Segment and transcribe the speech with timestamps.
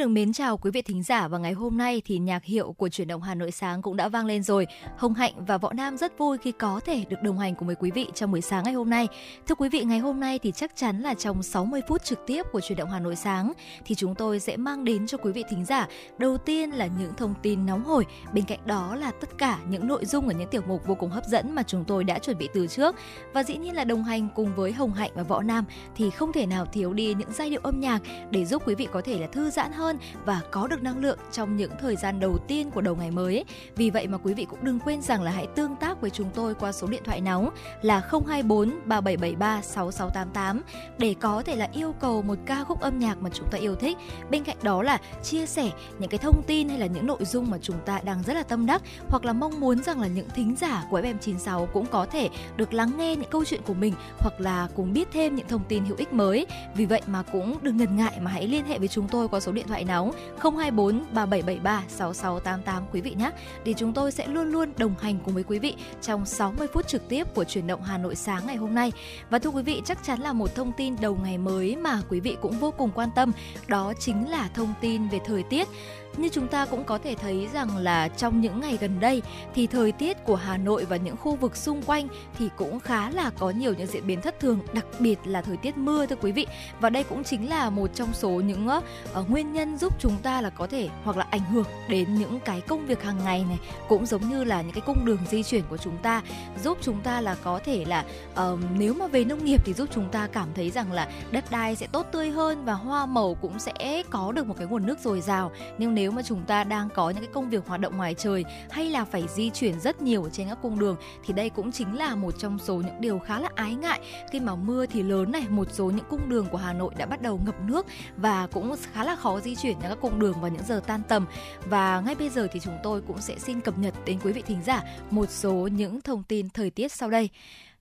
[0.00, 2.88] Được mến chào quý vị thính giả và ngày hôm nay thì nhạc hiệu của
[2.88, 4.66] chuyển động Hà Nội sáng cũng đã vang lên rồi.
[4.96, 7.76] Hồng Hạnh và Võ Nam rất vui khi có thể được đồng hành cùng với
[7.76, 9.08] quý vị trong buổi sáng ngày hôm nay.
[9.46, 12.46] Thưa quý vị, ngày hôm nay thì chắc chắn là trong 60 phút trực tiếp
[12.52, 13.52] của chuyển động Hà Nội sáng
[13.84, 17.14] thì chúng tôi sẽ mang đến cho quý vị thính giả đầu tiên là những
[17.16, 20.48] thông tin nóng hổi, bên cạnh đó là tất cả những nội dung ở những
[20.50, 22.96] tiểu mục vô cùng hấp dẫn mà chúng tôi đã chuẩn bị từ trước.
[23.32, 25.64] Và dĩ nhiên là đồng hành cùng với Hồng Hạnh và Võ Nam
[25.96, 28.88] thì không thể nào thiếu đi những giai điệu âm nhạc để giúp quý vị
[28.92, 29.89] có thể là thư giãn hơn
[30.24, 33.44] và có được năng lượng trong những thời gian đầu tiên của đầu ngày mới.
[33.76, 36.30] Vì vậy mà quý vị cũng đừng quên rằng là hãy tương tác với chúng
[36.34, 37.50] tôi qua số điện thoại nóng
[37.82, 40.62] là 024 3773 6688
[40.98, 43.74] để có thể là yêu cầu một ca khúc âm nhạc mà chúng ta yêu
[43.74, 43.98] thích.
[44.30, 47.50] Bên cạnh đó là chia sẻ những cái thông tin hay là những nội dung
[47.50, 50.28] mà chúng ta đang rất là tâm đắc hoặc là mong muốn rằng là những
[50.34, 53.94] thính giả của FM96 cũng có thể được lắng nghe những câu chuyện của mình
[54.18, 56.46] hoặc là cùng biết thêm những thông tin hữu ích mới.
[56.74, 59.40] Vì vậy mà cũng đừng ngần ngại mà hãy liên hệ với chúng tôi qua
[59.40, 63.30] số điện thoại nóng 024 3773 6688 quý vị nhé.
[63.64, 66.88] để chúng tôi sẽ luôn luôn đồng hành cùng với quý vị trong 60 phút
[66.88, 68.92] trực tiếp của chuyển động Hà Nội sáng ngày hôm nay.
[69.30, 72.20] Và thưa quý vị, chắc chắn là một thông tin đầu ngày mới mà quý
[72.20, 73.32] vị cũng vô cùng quan tâm,
[73.66, 75.68] đó chính là thông tin về thời tiết
[76.16, 79.22] như chúng ta cũng có thể thấy rằng là trong những ngày gần đây
[79.54, 82.08] thì thời tiết của Hà Nội và những khu vực xung quanh
[82.38, 85.56] thì cũng khá là có nhiều những diễn biến thất thường, đặc biệt là thời
[85.56, 86.46] tiết mưa thưa quý vị.
[86.80, 90.40] Và đây cũng chính là một trong số những uh, nguyên nhân giúp chúng ta
[90.40, 93.58] là có thể hoặc là ảnh hưởng đến những cái công việc hàng ngày này,
[93.88, 96.22] cũng giống như là những cái cung đường di chuyển của chúng ta,
[96.64, 99.88] giúp chúng ta là có thể là uh, nếu mà về nông nghiệp thì giúp
[99.94, 103.34] chúng ta cảm thấy rằng là đất đai sẽ tốt tươi hơn và hoa màu
[103.34, 105.52] cũng sẽ có được một cái nguồn nước dồi dào.
[105.78, 108.14] Nhưng nếu nếu mà chúng ta đang có những cái công việc hoạt động ngoài
[108.14, 111.72] trời hay là phải di chuyển rất nhiều trên các cung đường thì đây cũng
[111.72, 114.00] chính là một trong số những điều khá là ái ngại
[114.32, 117.06] khi mà mưa thì lớn này, một số những cung đường của Hà Nội đã
[117.06, 120.40] bắt đầu ngập nước và cũng khá là khó di chuyển trên các cung đường
[120.40, 121.26] vào những giờ tan tầm
[121.64, 124.42] và ngay bây giờ thì chúng tôi cũng sẽ xin cập nhật đến quý vị
[124.46, 127.30] thính giả một số những thông tin thời tiết sau đây.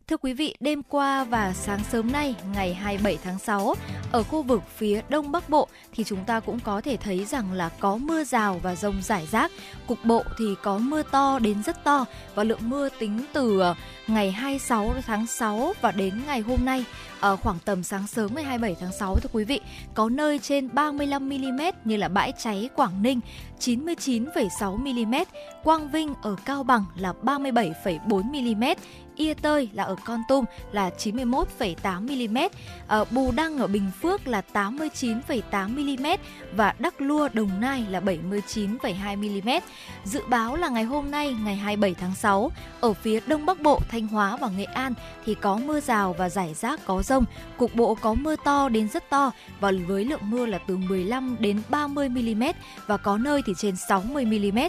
[0.10, 3.76] Thưa quý vị, đêm qua và sáng sớm nay, ngày 27 tháng 6,
[4.12, 7.54] ở khu vực phía Đông Bắc Bộ thì chúng ta cũng có thể thấy rằng
[7.54, 9.52] là có mưa rào và rông rải rác.
[9.88, 12.06] Cục bộ thì có mưa to đến rất to
[12.36, 13.76] và lượng mưa tính từ ờ,
[14.08, 16.86] ngày 26 tháng 6 và đến ngày hôm nay
[17.20, 19.62] ở khoảng tầm sáng sớm ngày 27 tháng 6 thưa quý vị,
[19.94, 23.20] có nơi trên 35 mm như là bãi cháy Quảng Ninh
[23.60, 25.16] 99,6 mm,
[25.64, 28.64] Quang Vinh ở Cao Bằng là 37,4 mm,
[29.20, 32.38] Ia Tơi là ở Con Tum là 91,8 mm,
[32.88, 36.08] ở Bù Đăng ở Bình Phước là 89,8 mm
[36.56, 39.50] và Đắk Lua Đồng Nai là 79,2 mm.
[40.04, 43.80] Dự báo là ngày hôm nay ngày 27 tháng 6 ở phía Đông Bắc Bộ,
[43.90, 44.94] Thanh Hóa và Nghệ An
[45.26, 47.26] thì có mưa rào và rải rác có rông,
[47.58, 51.36] cục bộ có mưa to đến rất to và với lượng mưa là từ 15
[51.40, 52.44] đến 30 mm
[52.88, 54.60] và có nơi thì trên 60 mm.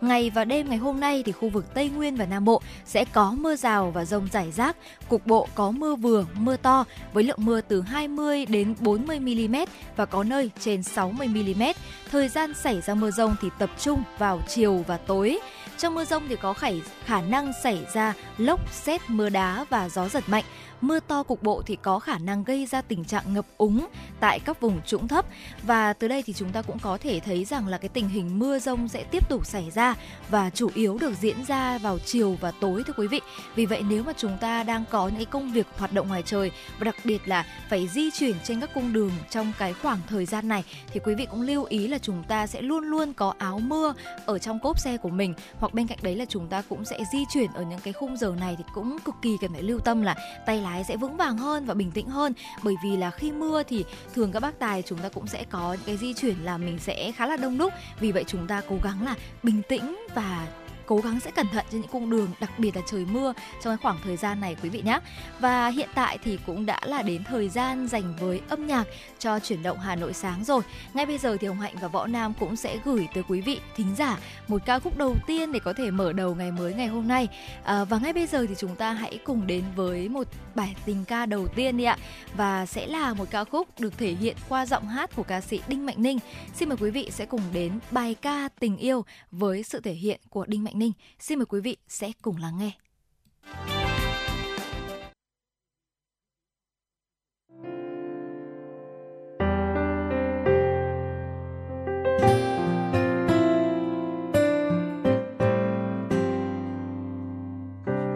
[0.00, 3.04] Ngày và đêm ngày hôm nay thì khu vực Tây Nguyên và Nam Bộ sẽ
[3.04, 4.76] có mưa rào và rông rải rác,
[5.08, 9.56] cục bộ có mưa vừa, mưa to với lượng mưa từ 20 đến 40 mm
[9.96, 11.62] và có nơi trên 60 mm.
[12.10, 15.38] Thời gian xảy ra mưa rông thì tập trung vào chiều và tối.
[15.78, 16.68] Trong mưa rông thì có khả,
[17.04, 20.44] khả năng xảy ra lốc, xét, mưa đá và gió giật mạnh
[20.80, 23.86] mưa to cục bộ thì có khả năng gây ra tình trạng ngập úng
[24.20, 25.26] tại các vùng trũng thấp
[25.62, 28.38] và từ đây thì chúng ta cũng có thể thấy rằng là cái tình hình
[28.38, 29.94] mưa rông sẽ tiếp tục xảy ra
[30.30, 33.20] và chủ yếu được diễn ra vào chiều và tối, thưa quý vị.
[33.54, 36.50] Vì vậy, nếu mà chúng ta đang có những công việc hoạt động ngoài trời
[36.78, 40.26] và đặc biệt là phải di chuyển trên các cung đường trong cái khoảng thời
[40.26, 43.34] gian này, thì quý vị cũng lưu ý là chúng ta sẽ luôn luôn có
[43.38, 43.94] áo mưa
[44.26, 46.98] ở trong cốp xe của mình hoặc bên cạnh đấy là chúng ta cũng sẽ
[47.12, 49.78] di chuyển ở những cái khung giờ này thì cũng cực kỳ cần phải lưu
[49.78, 50.16] tâm là
[50.46, 52.32] tay lái sẽ vững vàng hơn và bình tĩnh hơn.
[52.62, 53.84] Bởi vì là khi mưa thì
[54.14, 56.78] thường các bác tài chúng ta cũng sẽ có những cái di chuyển là mình
[56.78, 57.72] sẽ khá là đông đúc.
[58.00, 60.46] Vì vậy chúng ta cố gắng là bình tĩnh và
[60.88, 63.32] cố gắng sẽ cẩn thận trên những cung đường đặc biệt là trời mưa
[63.62, 65.00] trong cái khoảng thời gian này quý vị nhé
[65.40, 68.84] và hiện tại thì cũng đã là đến thời gian dành với âm nhạc
[69.18, 70.62] cho chuyển động Hà Nội sáng rồi.
[70.94, 73.60] Ngay bây giờ thì Hồng Hạnh và Võ Nam cũng sẽ gửi tới quý vị
[73.76, 74.18] thính giả
[74.48, 77.28] một ca khúc đầu tiên để có thể mở đầu ngày mới ngày hôm nay.
[77.64, 81.04] À, và ngay bây giờ thì chúng ta hãy cùng đến với một bài tình
[81.04, 81.98] ca đầu tiên đi ạ.
[82.36, 85.60] Và sẽ là một ca khúc được thể hiện qua giọng hát của ca sĩ
[85.68, 86.18] Đinh Mạnh Ninh.
[86.54, 90.20] Xin mời quý vị sẽ cùng đến bài ca tình yêu với sự thể hiện
[90.30, 90.92] của Đinh Mạnh Ninh.
[91.18, 92.72] Xin mời quý vị sẽ cùng lắng nghe.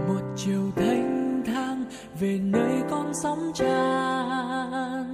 [0.08, 1.84] một chiều thanh thang
[2.20, 5.11] về nơi con sóng tràn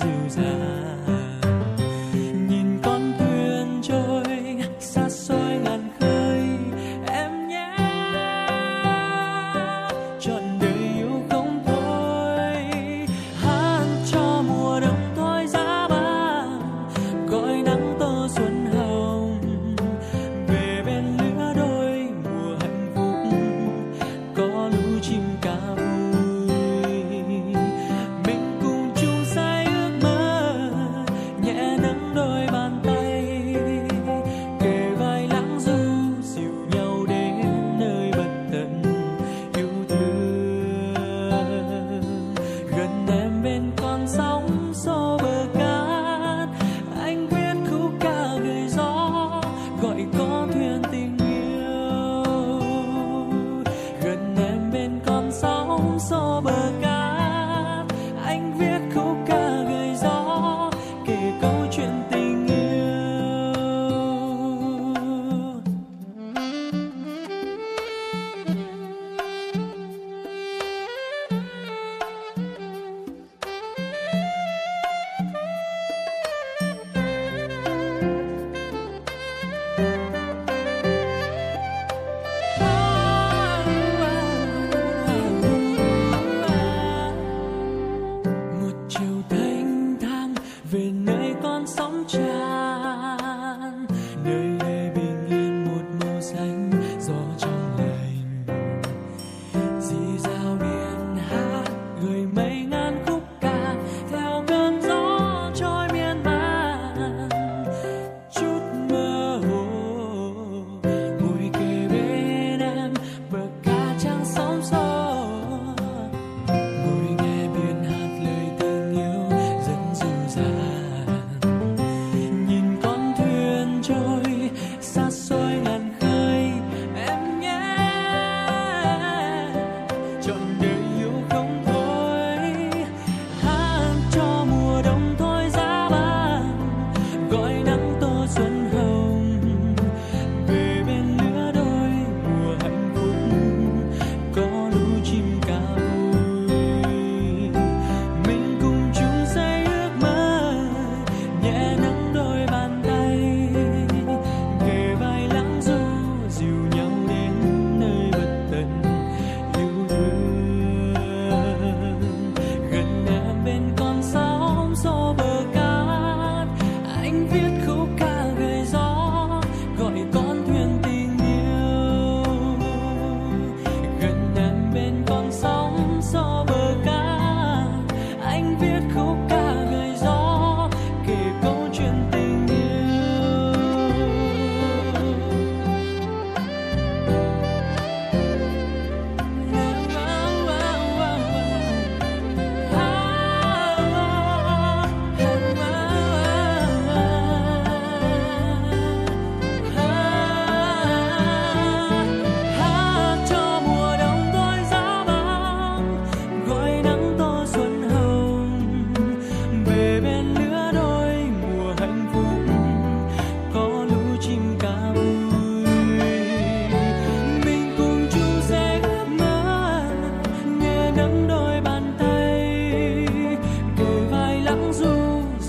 [0.00, 0.85] choose us.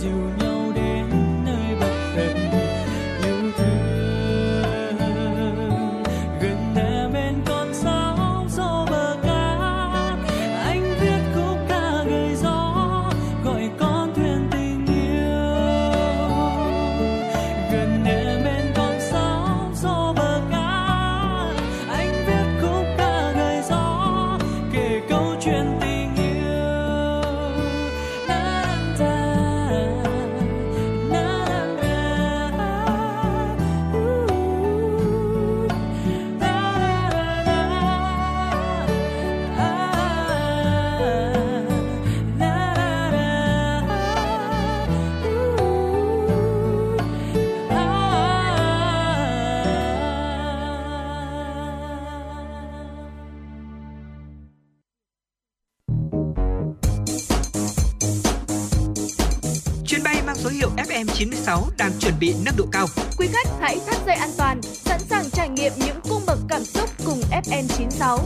[0.03, 0.46] you
[62.71, 62.87] cao.
[63.17, 66.63] Quý khách hãy thắt dây an toàn, sẵn sàng trải nghiệm những cung bậc cảm
[66.63, 68.19] xúc cùng FM96.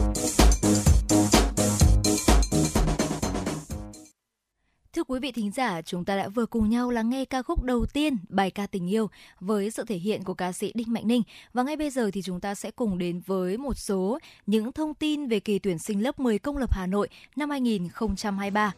[4.92, 7.62] Thưa quý vị thính giả, chúng ta đã vừa cùng nhau lắng nghe ca khúc
[7.62, 11.08] đầu tiên, bài ca tình yêu với sự thể hiện của ca sĩ Đinh Mạnh
[11.08, 11.22] Ninh.
[11.52, 14.94] Và ngay bây giờ thì chúng ta sẽ cùng đến với một số những thông
[14.94, 18.72] tin về kỳ tuyển sinh lớp 10 công lập Hà Nội năm 2023.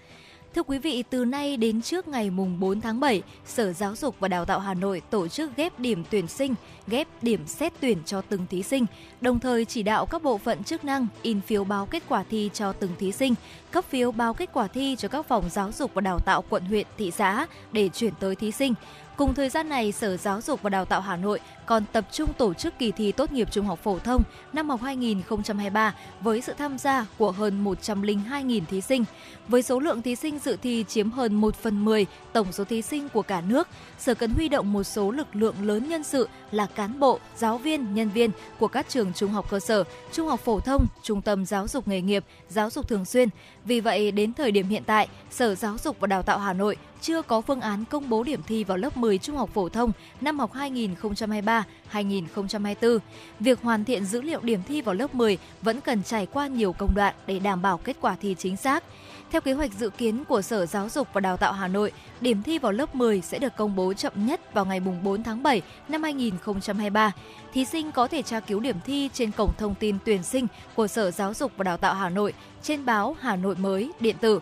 [0.55, 4.17] Thưa quý vị, từ nay đến trước ngày mùng 4 tháng 7, Sở Giáo dục
[4.21, 6.55] và Đào tạo Hà Nội tổ chức ghép điểm tuyển sinh,
[6.87, 8.87] ghép điểm xét tuyển cho từng thí sinh,
[9.21, 12.51] đồng thời chỉ đạo các bộ phận chức năng in phiếu báo kết quả thi
[12.55, 13.35] cho từng thí sinh,
[13.71, 16.65] cấp phiếu báo kết quả thi cho các phòng giáo dục và đào tạo quận
[16.65, 18.75] huyện, thị xã để chuyển tới thí sinh.
[19.17, 22.33] Cùng thời gian này, Sở Giáo dục và Đào tạo Hà Nội còn tập trung
[22.33, 26.53] tổ chức kỳ thi tốt nghiệp trung học phổ thông năm học 2023 với sự
[26.59, 29.05] tham gia của hơn 102.000 thí sinh.
[29.49, 32.83] Với số lượng thí sinh dự thi chiếm hơn 1 phần 10 tổng số thí
[32.83, 33.69] sinh của cả nước,
[33.99, 37.59] Sở cần huy động một số lực lượng lớn nhân sự là cán bộ, giáo
[37.59, 41.23] viên, nhân viên của các trường trung học cơ sở, trung học phổ thông, trung
[41.23, 43.29] tâm giáo dục nghề nghiệp, giáo dục thường xuyên.
[43.65, 46.77] Vì vậy, đến thời điểm hiện tại, Sở Giáo dục và Đào tạo Hà Nội
[47.01, 49.93] chưa có phương án công bố điểm thi vào lớp 10 trung học phổ thông
[50.21, 51.54] năm học 2023
[51.93, 52.99] 2023-2024.
[53.41, 56.73] Việc hoàn thiện dữ liệu điểm thi vào lớp 10 vẫn cần trải qua nhiều
[56.73, 58.85] công đoạn để đảm bảo kết quả thi chính xác.
[59.31, 62.43] Theo kế hoạch dự kiến của Sở Giáo dục và Đào tạo Hà Nội, điểm
[62.43, 65.63] thi vào lớp 10 sẽ được công bố chậm nhất vào ngày 4 tháng 7
[65.89, 67.13] năm 2023.
[67.53, 70.87] Thí sinh có thể tra cứu điểm thi trên cổng thông tin tuyển sinh của
[70.87, 72.33] Sở Giáo dục và Đào tạo Hà Nội
[72.63, 74.41] trên báo Hà Nội mới điện tử.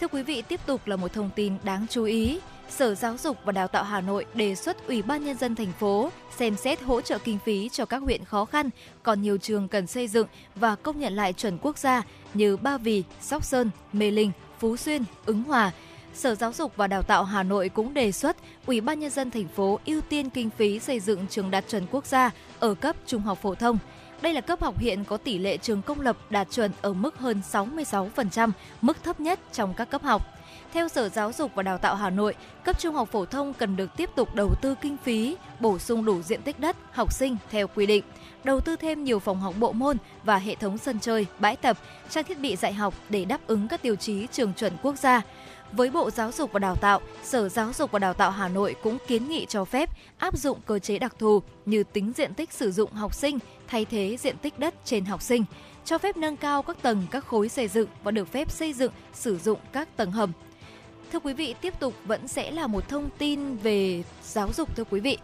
[0.00, 2.38] Thưa quý vị, tiếp tục là một thông tin đáng chú ý.
[2.70, 5.72] Sở Giáo dục và Đào tạo Hà Nội đề xuất Ủy ban Nhân dân thành
[5.72, 8.70] phố xem xét hỗ trợ kinh phí cho các huyện khó khăn,
[9.02, 12.02] còn nhiều trường cần xây dựng và công nhận lại chuẩn quốc gia
[12.34, 15.72] như Ba Vì, Sóc Sơn, Mê Linh, Phú Xuyên, Ứng Hòa.
[16.14, 18.36] Sở Giáo dục và Đào tạo Hà Nội cũng đề xuất
[18.66, 21.86] Ủy ban Nhân dân thành phố ưu tiên kinh phí xây dựng trường đạt chuẩn
[21.90, 23.78] quốc gia ở cấp trung học phổ thông.
[24.22, 27.18] Đây là cấp học hiện có tỷ lệ trường công lập đạt chuẩn ở mức
[27.18, 28.50] hơn 66%,
[28.80, 30.39] mức thấp nhất trong các cấp học.
[30.72, 32.34] Theo Sở Giáo dục và Đào tạo Hà Nội,
[32.64, 36.04] cấp trung học phổ thông cần được tiếp tục đầu tư kinh phí, bổ sung
[36.04, 38.04] đủ diện tích đất, học sinh theo quy định,
[38.44, 41.78] đầu tư thêm nhiều phòng học bộ môn và hệ thống sân chơi, bãi tập,
[42.10, 45.22] trang thiết bị dạy học để đáp ứng các tiêu chí trường chuẩn quốc gia.
[45.72, 48.74] Với Bộ Giáo dục và Đào tạo, Sở Giáo dục và Đào tạo Hà Nội
[48.82, 52.52] cũng kiến nghị cho phép áp dụng cơ chế đặc thù như tính diện tích
[52.52, 55.44] sử dụng học sinh thay thế diện tích đất trên học sinh,
[55.84, 58.92] cho phép nâng cao các tầng các khối xây dựng và được phép xây dựng
[59.14, 60.32] sử dụng các tầng hầm.
[61.12, 64.84] Thưa quý vị, tiếp tục vẫn sẽ là một thông tin về giáo dục thưa
[64.84, 65.18] quý vị.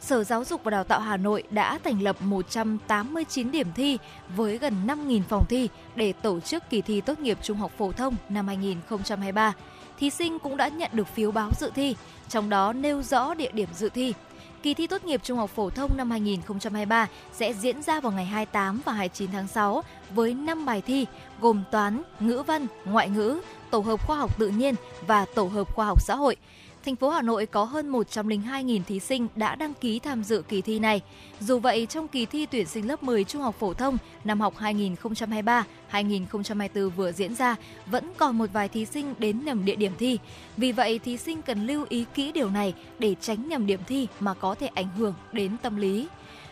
[0.00, 3.98] Sở Giáo dục và Đào tạo Hà Nội đã thành lập 189 điểm thi
[4.36, 7.92] với gần 5.000 phòng thi để tổ chức kỳ thi tốt nghiệp trung học phổ
[7.92, 9.52] thông năm 2023.
[9.98, 11.96] Thí sinh cũng đã nhận được phiếu báo dự thi,
[12.28, 14.14] trong đó nêu rõ địa điểm dự thi.
[14.62, 18.24] Kỳ thi tốt nghiệp trung học phổ thông năm 2023 sẽ diễn ra vào ngày
[18.24, 19.82] 28 và 29 tháng 6
[20.14, 21.06] với 5 bài thi
[21.40, 23.40] gồm toán, ngữ văn, ngoại ngữ,
[23.70, 24.74] tổ hợp khoa học tự nhiên
[25.06, 26.36] và tổ hợp khoa học xã hội.
[26.84, 30.60] Thành phố Hà Nội có hơn 102.000 thí sinh đã đăng ký tham dự kỳ
[30.60, 31.00] thi này.
[31.40, 34.54] Dù vậy, trong kỳ thi tuyển sinh lớp 10 trung học phổ thông năm học
[35.92, 37.56] 2023-2024 vừa diễn ra,
[37.86, 40.18] vẫn còn một vài thí sinh đến nhầm địa điểm thi.
[40.56, 44.08] Vì vậy, thí sinh cần lưu ý kỹ điều này để tránh nhầm điểm thi
[44.20, 46.08] mà có thể ảnh hưởng đến tâm lý.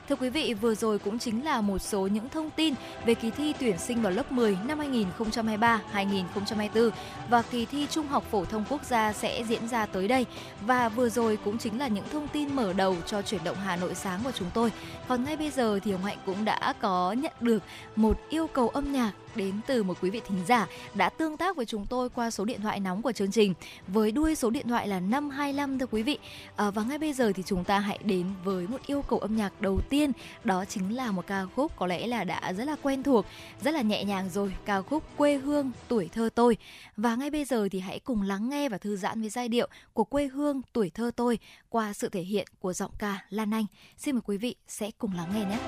[0.08, 2.74] Thưa quý vị, vừa rồi cũng chính là một số những thông tin
[3.06, 6.90] về kỳ thi tuyển sinh vào lớp 10 năm 2023-2024
[7.30, 10.26] và kỳ thi Trung học phổ thông quốc gia sẽ diễn ra tới đây.
[10.60, 13.76] Và vừa rồi cũng chính là những thông tin mở đầu cho chuyển động Hà
[13.76, 14.72] Nội sáng của chúng tôi.
[15.08, 17.62] Còn ngay bây giờ thì Hồng Hạnh cũng đã có nhận được
[17.96, 21.56] một yêu cầu âm nhạc đến từ một quý vị thính giả đã tương tác
[21.56, 23.54] với chúng tôi qua số điện thoại nóng của chương trình
[23.86, 26.18] với đuôi số điện thoại là 525 thưa quý vị.
[26.56, 29.36] À, và ngay bây giờ thì chúng ta hãy đến với một yêu cầu âm
[29.36, 30.12] nhạc đầu tiên
[30.44, 33.26] đó chính là một ca khúc có lẽ là đã rất là quen thuộc,
[33.60, 36.56] rất là nhẹ nhàng rồi, ca khúc Quê hương tuổi thơ tôi.
[36.96, 39.68] Và ngay bây giờ thì hãy cùng lắng nghe và thư giãn với giai điệu
[39.92, 43.66] của Quê hương tuổi thơ tôi qua sự thể hiện của giọng ca Lan Anh.
[43.96, 45.58] Xin mời quý vị sẽ cùng lắng nghe nhé.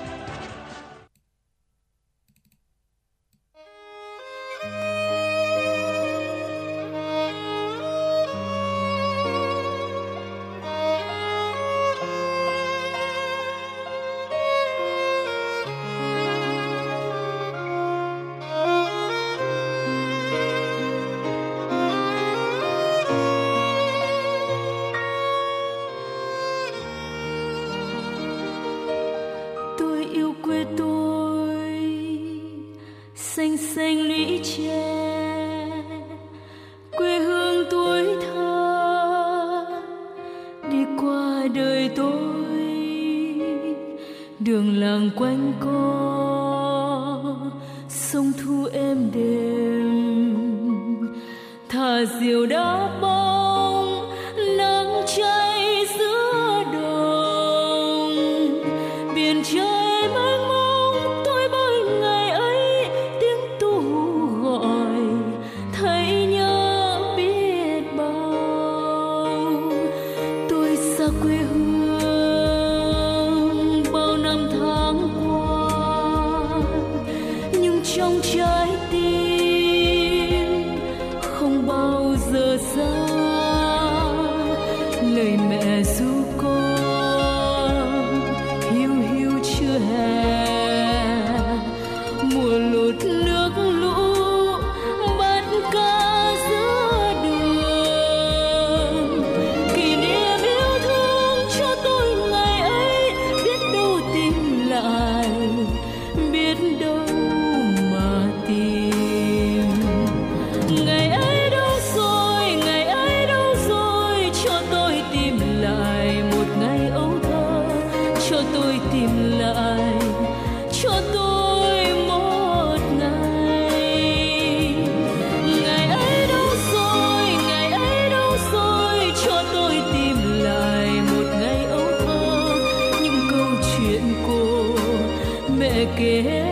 [135.97, 136.50] again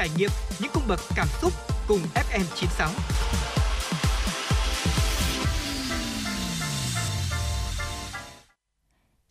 [0.00, 1.52] trải nghiệm những cung bậc cảm xúc
[1.88, 2.90] cùng FM 96.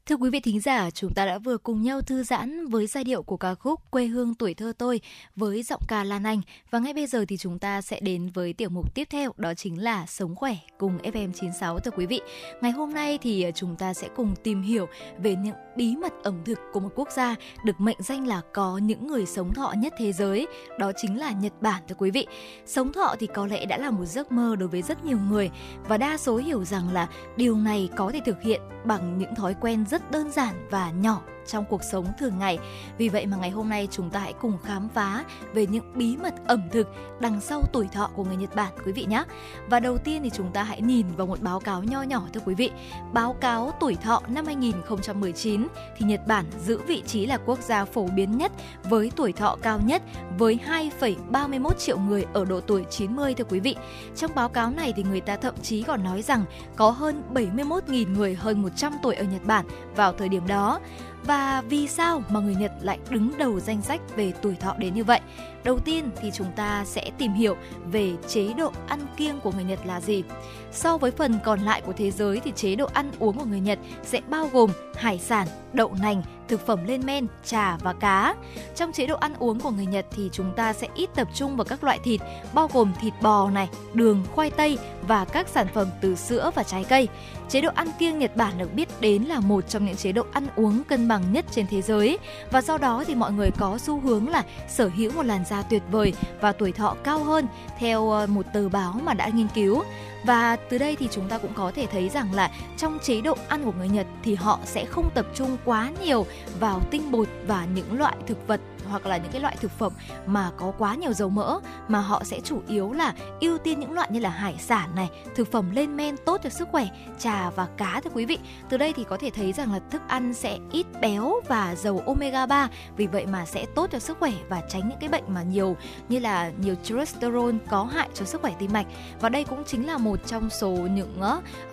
[0.10, 3.04] Thưa quý vị thính giả, chúng ta đã vừa cùng nhau thư giãn với giai
[3.04, 5.02] điệu của ca khúc Quê hương tuổi thơ tôi
[5.36, 6.42] với giọng ca Lan Anh.
[6.70, 9.54] Và ngay bây giờ thì chúng ta sẽ đến với tiểu mục tiếp theo, đó
[9.54, 12.22] chính là Sống khỏe cùng FM96 thưa quý vị.
[12.62, 16.14] Ngày hôm nay thì à, chúng ta sẽ cùng tìm hiểu về những bí mật
[16.24, 19.74] ẩm thực của một quốc gia được mệnh danh là có những người sống thọ
[19.78, 20.48] nhất thế giới,
[20.80, 22.28] đó chính là Nhật Bản thưa quý vị.
[22.66, 25.50] Sống thọ thì có lẽ đã là một giấc mơ đối với rất nhiều người
[25.88, 29.56] và đa số hiểu rằng là điều này có thể thực hiện bằng những thói
[29.62, 32.60] quen rất đơn giản và nhỏ trong cuộc sống thường ngày.
[32.98, 36.18] Vì vậy mà ngày hôm nay chúng ta hãy cùng khám phá về những bí
[36.18, 36.88] mật ẩm thực
[37.20, 39.24] đằng sau tuổi thọ của người Nhật Bản quý vị nhé.
[39.70, 42.42] Và đầu tiên thì chúng ta hãy nhìn vào một báo cáo nho nhỏ thưa
[42.46, 42.72] quý vị.
[43.14, 47.86] Báo cáo tuổi thọ năm 2019 thì Nhật Bản giữ vị trí là quốc gia
[47.86, 48.52] phổ biến nhất
[48.84, 50.02] với tuổi thọ cao nhất
[50.38, 50.60] với
[50.92, 53.76] 2,31 triệu người ở độ tuổi 90 thưa quý vị.
[54.16, 58.14] Trong báo cáo này thì người ta thậm chí còn nói rằng có hơn 71.000
[58.14, 60.80] người hơn 100 tuổi ở Nhật Bản vào thời điểm đó.
[61.24, 64.94] Và vì sao mà người Nhật lại đứng đầu danh sách về tuổi thọ đến
[64.94, 65.20] như vậy?
[65.64, 67.56] Đầu tiên thì chúng ta sẽ tìm hiểu
[67.92, 70.24] về chế độ ăn kiêng của người Nhật là gì.
[70.72, 73.60] So với phần còn lại của thế giới thì chế độ ăn uống của người
[73.60, 78.36] Nhật sẽ bao gồm hải sản, đậu nành, thực phẩm lên men, trà và cá.
[78.76, 81.56] Trong chế độ ăn uống của người Nhật thì chúng ta sẽ ít tập trung
[81.56, 82.22] vào các loại thịt
[82.54, 86.64] bao gồm thịt bò này, đường, khoai tây và các sản phẩm từ sữa và
[86.64, 87.08] trái cây.
[87.50, 90.26] Chế độ ăn kiêng Nhật Bản được biết đến là một trong những chế độ
[90.32, 92.18] ăn uống cân bằng nhất trên thế giới
[92.52, 95.62] và do đó thì mọi người có xu hướng là sở hữu một làn da
[95.62, 97.48] tuyệt vời và tuổi thọ cao hơn
[97.80, 99.84] theo ờ, một tờ báo mà đã nghiên cứu.
[100.24, 103.38] Và từ đây thì chúng ta cũng có thể thấy rằng là trong chế độ
[103.48, 106.26] ăn của người Nhật thì họ sẽ không tập trung quá nhiều
[106.60, 109.94] vào tinh bột và những loại thực vật hoặc là những cái loại thực phẩm
[110.26, 113.92] mà có quá nhiều dầu mỡ mà họ sẽ chủ yếu là ưu tiên những
[113.92, 116.88] loại như là hải sản này, thực phẩm lên men tốt cho sức khỏe,
[117.20, 118.38] trà và cá thưa quý vị.
[118.70, 122.04] Từ đây thì có thể thấy rằng là thức ăn sẽ ít béo và dầu
[122.06, 125.24] omega 3, vì vậy mà sẽ tốt cho sức khỏe và tránh những cái bệnh
[125.28, 125.78] mà nhiều
[126.10, 128.88] như là nhiều cholesterol có hại cho sức khỏe tim mạch.
[129.22, 131.22] Và đây cũng chính là một trong số những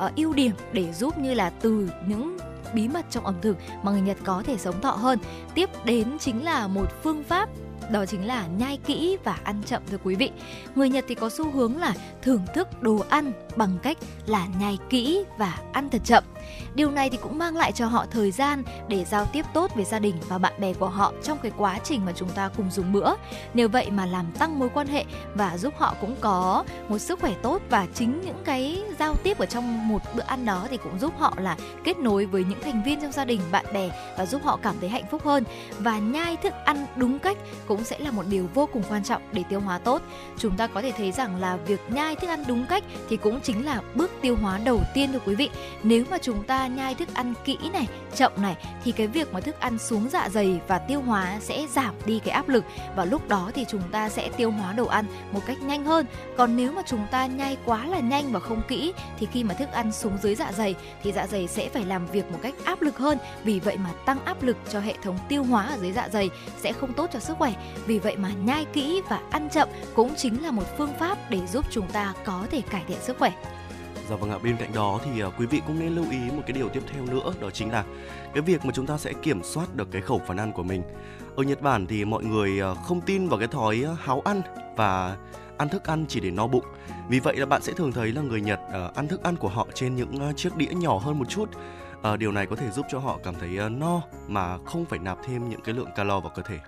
[0.04, 2.36] uh, ưu điểm để giúp như là từ những
[2.74, 5.18] bí mật trong ẩm thực mà người Nhật có thể sống thọ hơn.
[5.54, 7.48] Tiếp đến chính là một phương pháp
[7.90, 10.30] đó chính là nhai kỹ và ăn chậm thưa quý vị.
[10.74, 14.78] Người Nhật thì có xu hướng là thưởng thức đồ ăn bằng cách là nhai
[14.90, 16.24] kỹ và ăn thật chậm.
[16.74, 19.84] Điều này thì cũng mang lại cho họ thời gian để giao tiếp tốt với
[19.84, 22.70] gia đình và bạn bè của họ trong cái quá trình mà chúng ta cùng
[22.70, 23.14] dùng bữa.
[23.54, 27.20] Nếu vậy mà làm tăng mối quan hệ và giúp họ cũng có một sức
[27.20, 30.76] khỏe tốt và chính những cái giao tiếp ở trong một bữa ăn đó thì
[30.76, 33.90] cũng giúp họ là kết nối với những thành viên trong gia đình, bạn bè
[34.18, 35.44] và giúp họ cảm thấy hạnh phúc hơn.
[35.78, 39.22] Và nhai thức ăn đúng cách cũng sẽ là một điều vô cùng quan trọng
[39.32, 40.02] để tiêu hóa tốt.
[40.38, 43.40] Chúng ta có thể thấy rằng là việc nhai thức ăn đúng cách thì cũng
[43.40, 45.50] chính là bước tiêu hóa đầu tiên thưa quý vị.
[45.82, 49.40] Nếu mà chúng ta nhai thức ăn kỹ này, chậm này thì cái việc mà
[49.40, 52.64] thức ăn xuống dạ dày và tiêu hóa sẽ giảm đi cái áp lực
[52.96, 56.06] và lúc đó thì chúng ta sẽ tiêu hóa đồ ăn một cách nhanh hơn.
[56.36, 59.54] Còn nếu mà chúng ta nhai quá là nhanh và không kỹ thì khi mà
[59.54, 62.54] thức ăn xuống dưới dạ dày thì dạ dày sẽ phải làm việc một cách
[62.64, 63.18] áp lực hơn.
[63.44, 66.30] Vì vậy mà tăng áp lực cho hệ thống tiêu hóa ở dưới dạ dày
[66.62, 67.52] sẽ không tốt cho sức khỏe.
[67.86, 71.46] Vì vậy mà nhai kỹ và ăn chậm cũng chính là một phương pháp để
[71.46, 73.32] giúp chúng ta có thể cải thiện sức khỏe.
[74.10, 76.42] Dạ vâng ạ, bên cạnh đó thì uh, quý vị cũng nên lưu ý một
[76.46, 77.84] cái điều tiếp theo nữa đó chính là
[78.34, 80.82] cái việc mà chúng ta sẽ kiểm soát được cái khẩu phần ăn của mình.
[81.36, 84.42] Ở Nhật Bản thì mọi người uh, không tin vào cái thói uh, háo ăn
[84.76, 85.16] và
[85.58, 86.64] ăn thức ăn chỉ để no bụng.
[87.08, 89.48] Vì vậy là bạn sẽ thường thấy là người Nhật uh, ăn thức ăn của
[89.48, 91.48] họ trên những uh, chiếc đĩa nhỏ hơn một chút.
[92.12, 94.98] Uh, điều này có thể giúp cho họ cảm thấy uh, no mà không phải
[94.98, 96.58] nạp thêm những cái lượng calo vào cơ thể.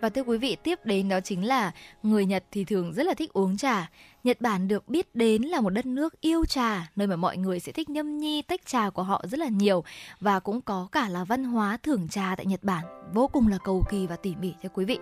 [0.00, 3.14] Và thưa quý vị, tiếp đến đó chính là người Nhật thì thường rất là
[3.14, 3.90] thích uống trà.
[4.24, 7.60] Nhật Bản được biết đến là một đất nước yêu trà, nơi mà mọi người
[7.60, 9.84] sẽ thích nhâm nhi tách trà của họ rất là nhiều
[10.20, 13.58] và cũng có cả là văn hóa thưởng trà tại Nhật Bản vô cùng là
[13.64, 14.98] cầu kỳ và tỉ mỉ thưa quý vị.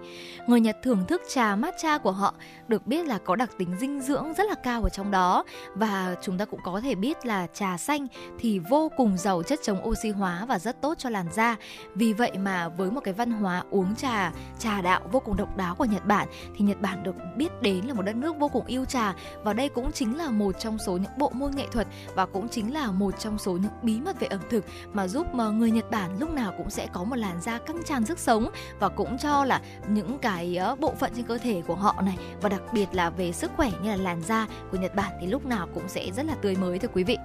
[0.47, 2.35] Người Nhật thưởng thức trà matcha của họ
[2.69, 6.17] được biết là có đặc tính dinh dưỡng rất là cao ở trong đó và
[6.23, 8.07] chúng ta cũng có thể biết là trà xanh
[8.39, 11.57] thì vô cùng giàu chất chống oxy hóa và rất tốt cho làn da.
[11.95, 15.57] Vì vậy mà với một cái văn hóa uống trà, trà đạo vô cùng độc
[15.57, 18.49] đáo của Nhật Bản thì Nhật Bản được biết đến là một đất nước vô
[18.49, 19.08] cùng yêu trà
[19.43, 22.49] và đây cũng chính là một trong số những bộ môn nghệ thuật và cũng
[22.49, 25.71] chính là một trong số những bí mật về ẩm thực mà giúp mà người
[25.71, 28.89] Nhật Bản lúc nào cũng sẽ có một làn da căng tràn sức sống và
[28.89, 32.49] cũng cho là những cái ờ, bộ phận trên cơ thể của họ này và
[32.49, 35.47] đặc biệt là về sức khỏe như là làn da của Nhật Bản thì lúc
[35.47, 37.17] nào cũng sẽ rất là tươi mới, thưa quý vị.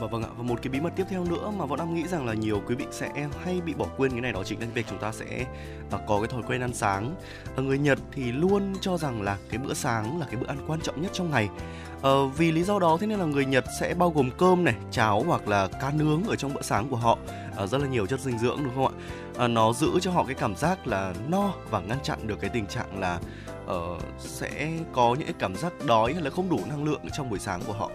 [0.00, 2.08] Và vâng ạ, và một cái bí mật tiếp theo nữa mà Võ Nam nghĩ
[2.08, 4.66] rằng là nhiều quý vị sẽ hay bị bỏ quên cái này đó chính là
[4.74, 5.46] việc chúng ta sẽ
[5.94, 7.14] uh, có cái thói quen ăn sáng.
[7.54, 10.58] Uh, người Nhật thì luôn cho rằng là cái bữa sáng là cái bữa ăn
[10.66, 11.48] quan trọng nhất trong ngày.
[11.96, 14.74] Uh, vì lý do đó thế nên là người Nhật sẽ bao gồm cơm này,
[14.90, 17.18] cháo hoặc là cá nướng ở trong bữa sáng của họ.
[17.62, 19.44] Uh, rất là nhiều chất dinh dưỡng đúng không ạ?
[19.44, 22.50] Uh, nó giữ cho họ cái cảm giác là no và ngăn chặn được cái
[22.50, 23.18] tình trạng là
[23.66, 27.30] uh, sẽ có những cái cảm giác đói hay là không đủ năng lượng trong
[27.30, 27.90] buổi sáng của họ.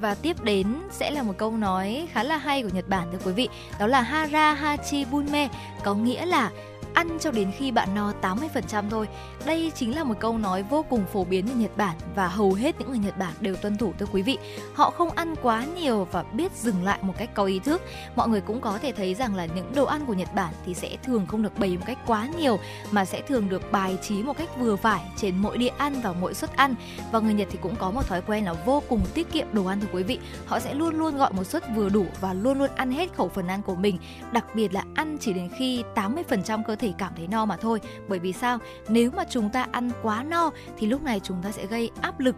[0.00, 3.18] Và tiếp đến sẽ là một câu nói khá là hay của Nhật Bản thưa
[3.24, 3.48] quý vị,
[3.80, 5.48] đó là hara hachi bunme,
[5.84, 6.50] có nghĩa là
[6.96, 9.08] ăn cho đến khi bạn no 80% thôi.
[9.46, 12.52] Đây chính là một câu nói vô cùng phổ biến ở Nhật Bản và hầu
[12.52, 14.38] hết những người Nhật Bản đều tuân thủ thưa quý vị.
[14.74, 17.82] Họ không ăn quá nhiều và biết dừng lại một cách có ý thức.
[18.16, 20.74] Mọi người cũng có thể thấy rằng là những đồ ăn của Nhật Bản thì
[20.74, 22.58] sẽ thường không được bày một cách quá nhiều
[22.90, 26.12] mà sẽ thường được bài trí một cách vừa phải trên mỗi đĩa ăn và
[26.12, 26.74] mỗi suất ăn.
[27.12, 29.64] Và người Nhật thì cũng có một thói quen là vô cùng tiết kiệm đồ
[29.64, 30.18] ăn thưa quý vị.
[30.46, 33.28] Họ sẽ luôn luôn gọi một suất vừa đủ và luôn luôn ăn hết khẩu
[33.28, 33.98] phần ăn của mình,
[34.32, 37.56] đặc biệt là ăn chỉ đến khi 80% cơ thể thể cảm thấy no mà
[37.56, 37.80] thôi.
[38.08, 38.58] Bởi vì sao?
[38.88, 42.20] Nếu mà chúng ta ăn quá no, thì lúc này chúng ta sẽ gây áp
[42.20, 42.36] lực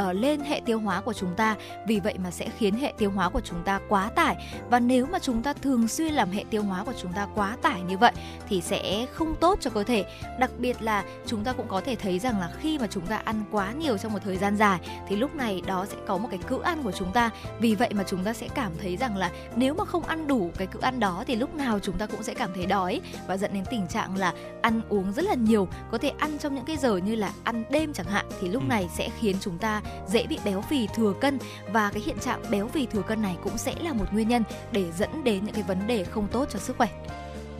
[0.00, 1.56] uh, lên hệ tiêu hóa của chúng ta.
[1.86, 4.36] Vì vậy mà sẽ khiến hệ tiêu hóa của chúng ta quá tải.
[4.70, 7.56] Và nếu mà chúng ta thường xuyên làm hệ tiêu hóa của chúng ta quá
[7.62, 8.12] tải như vậy
[8.48, 10.04] thì sẽ không tốt cho cơ thể.
[10.38, 13.16] Đặc biệt là chúng ta cũng có thể thấy rằng là khi mà chúng ta
[13.16, 16.28] ăn quá nhiều trong một thời gian dài thì lúc này đó sẽ có một
[16.30, 17.30] cái cữ ăn của chúng ta.
[17.60, 20.50] Vì vậy mà chúng ta sẽ cảm thấy rằng là nếu mà không ăn đủ
[20.58, 23.36] cái cữ ăn đó thì lúc nào chúng ta cũng sẽ cảm thấy đói và
[23.36, 25.68] dẫn đến tình trạng là ăn uống rất là nhiều.
[25.90, 28.62] Có thể ăn trong những cái giờ như là ăn đêm chẳng hạn thì lúc
[28.62, 28.66] ừ.
[28.68, 31.38] này sẽ khiến chúng ta dễ bị béo phì thừa cân
[31.72, 34.42] và cái hiện trạng béo phì thừa cân này cũng sẽ là một nguyên nhân
[34.72, 36.88] để dẫn đến những cái vấn đề không tốt cho sức khỏe.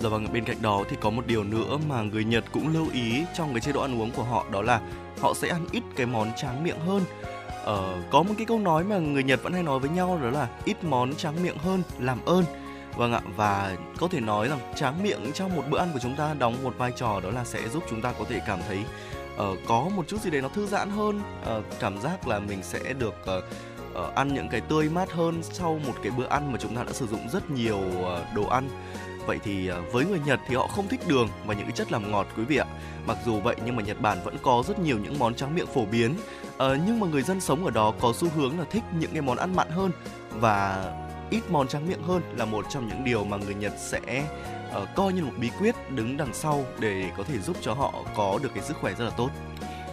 [0.00, 2.86] Dạ vâng, bên cạnh đó thì có một điều nữa mà người Nhật cũng lưu
[2.92, 4.80] ý trong cái chế độ ăn uống của họ đó là
[5.20, 7.02] họ sẽ ăn ít cái món tráng miệng hơn.
[7.64, 10.30] Ờ, có một cái câu nói mà người Nhật vẫn hay nói với nhau đó
[10.30, 12.44] là ít món tráng miệng hơn làm ơn.
[12.96, 16.16] Vâng ạ, và có thể nói rằng tráng miệng trong một bữa ăn của chúng
[16.16, 18.78] ta đóng một vai trò đó là sẽ giúp chúng ta có thể cảm thấy
[19.34, 21.20] uh, có một chút gì đấy nó thư giãn hơn.
[21.58, 23.44] Uh, cảm giác là mình sẽ được uh,
[24.08, 26.84] uh, ăn những cái tươi mát hơn sau một cái bữa ăn mà chúng ta
[26.84, 28.68] đã sử dụng rất nhiều uh, đồ ăn.
[29.26, 31.92] Vậy thì uh, với người Nhật thì họ không thích đường và những cái chất
[31.92, 32.66] làm ngọt quý vị ạ.
[33.06, 35.66] Mặc dù vậy nhưng mà Nhật Bản vẫn có rất nhiều những món tráng miệng
[35.66, 36.14] phổ biến.
[36.46, 39.22] Uh, nhưng mà người dân sống ở đó có xu hướng là thích những cái
[39.22, 39.90] món ăn mặn hơn
[40.30, 40.84] và
[41.30, 44.24] ít món tráng miệng hơn là một trong những điều mà người Nhật sẽ
[44.74, 47.74] Ờ, uh, coi như một bí quyết đứng đằng sau để có thể giúp cho
[47.74, 49.30] họ có được cái sức khỏe rất là tốt.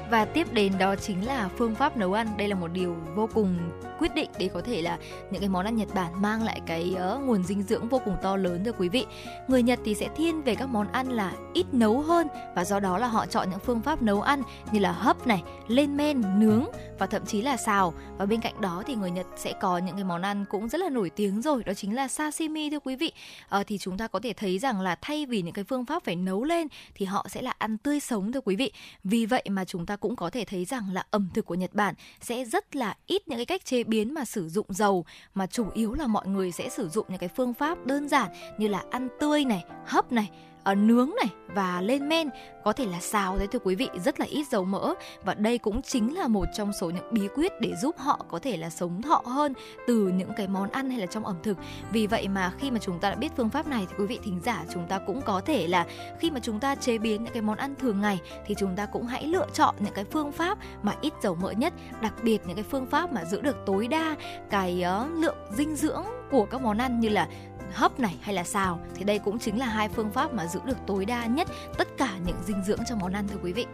[0.09, 2.27] Và tiếp đến đó chính là phương pháp nấu ăn.
[2.37, 3.57] Đây là một điều vô cùng
[4.01, 4.97] quyết định để có thể là
[5.31, 8.15] những cái món ăn Nhật Bản mang lại cái uh, nguồn dinh dưỡng vô cùng
[8.21, 9.05] to lớn cho quý vị.
[9.47, 12.79] Người Nhật thì sẽ thiên về các món ăn là ít nấu hơn và do
[12.79, 16.21] đó là họ chọn những phương pháp nấu ăn như là hấp này lên men
[16.39, 16.65] nướng
[16.99, 17.93] và thậm chí là xào.
[18.17, 20.81] Và bên cạnh đó thì người Nhật sẽ có những cái món ăn cũng rất
[20.81, 23.11] là nổi tiếng rồi đó chính là sashimi thưa quý vị.
[23.49, 26.03] À, thì chúng ta có thể thấy rằng là thay vì những cái phương pháp
[26.03, 28.71] phải nấu lên thì họ sẽ là ăn tươi sống thưa quý vị.
[29.03, 31.73] Vì vậy mà chúng ta cũng có thể thấy rằng là ẩm thực của Nhật
[31.73, 35.47] Bản sẽ rất là ít những cái cách chế biến mà sử dụng dầu, mà
[35.47, 38.67] chủ yếu là mọi người sẽ sử dụng những cái phương pháp đơn giản như
[38.67, 40.29] là ăn tươi này, hấp này
[40.71, 42.29] uh, nướng này và lên men
[42.63, 44.93] có thể là xào đấy thưa quý vị rất là ít dầu mỡ.
[45.23, 48.39] Và đây cũng chính là một trong số những bí quyết để giúp họ có
[48.39, 49.53] thể là sống thọ hơn
[49.87, 51.57] từ những cái món ăn hay là trong ẩm thực.
[51.91, 54.19] Vì vậy mà khi mà chúng ta đã biết phương pháp này thì quý vị
[54.23, 55.85] thính giả chúng ta cũng có thể là
[56.19, 58.85] khi mà chúng ta chế biến những cái món ăn thường ngày thì chúng ta
[58.85, 62.41] cũng hãy lựa chọn những cái phương pháp mà ít dầu mỡ nhất đặc biệt
[62.45, 64.15] những cái phương pháp mà giữ được tối đa
[64.49, 67.27] cái uh, lượng dinh dưỡng của các món ăn như là
[67.71, 70.59] hấp này hay là xào thì đây cũng chính là hai phương pháp mà giữ
[70.65, 73.65] được tối đa nhất tất cả những dinh dưỡng trong món ăn thưa quý vị.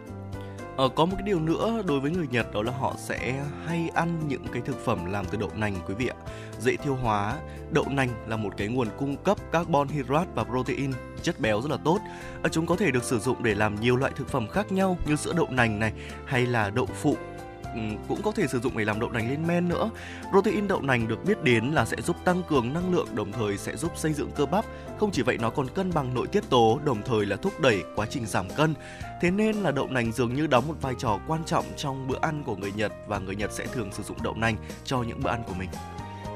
[0.78, 3.90] Ờ, có một cái điều nữa đối với người Nhật đó là họ sẽ hay
[3.94, 6.16] ăn những cái thực phẩm làm từ đậu nành quý vị ạ.
[6.60, 7.36] Dễ tiêu hóa,
[7.70, 11.70] đậu nành là một cái nguồn cung cấp carbon hydrate và protein, chất béo rất
[11.70, 11.98] là tốt.
[12.42, 14.96] Ờ, chúng có thể được sử dụng để làm nhiều loại thực phẩm khác nhau
[15.06, 15.92] như sữa đậu nành này
[16.26, 17.16] hay là đậu phụ
[17.74, 19.90] Ừ, cũng có thể sử dụng để làm đậu nành lên men nữa.
[20.30, 23.58] Protein đậu nành được biết đến là sẽ giúp tăng cường năng lượng, đồng thời
[23.58, 24.64] sẽ giúp xây dựng cơ bắp.
[25.00, 27.82] Không chỉ vậy, nó còn cân bằng nội tiết tố, đồng thời là thúc đẩy
[27.96, 28.74] quá trình giảm cân.
[29.20, 32.18] Thế nên là đậu nành dường như đóng một vai trò quan trọng trong bữa
[32.20, 35.22] ăn của người Nhật và người Nhật sẽ thường sử dụng đậu nành cho những
[35.22, 35.68] bữa ăn của mình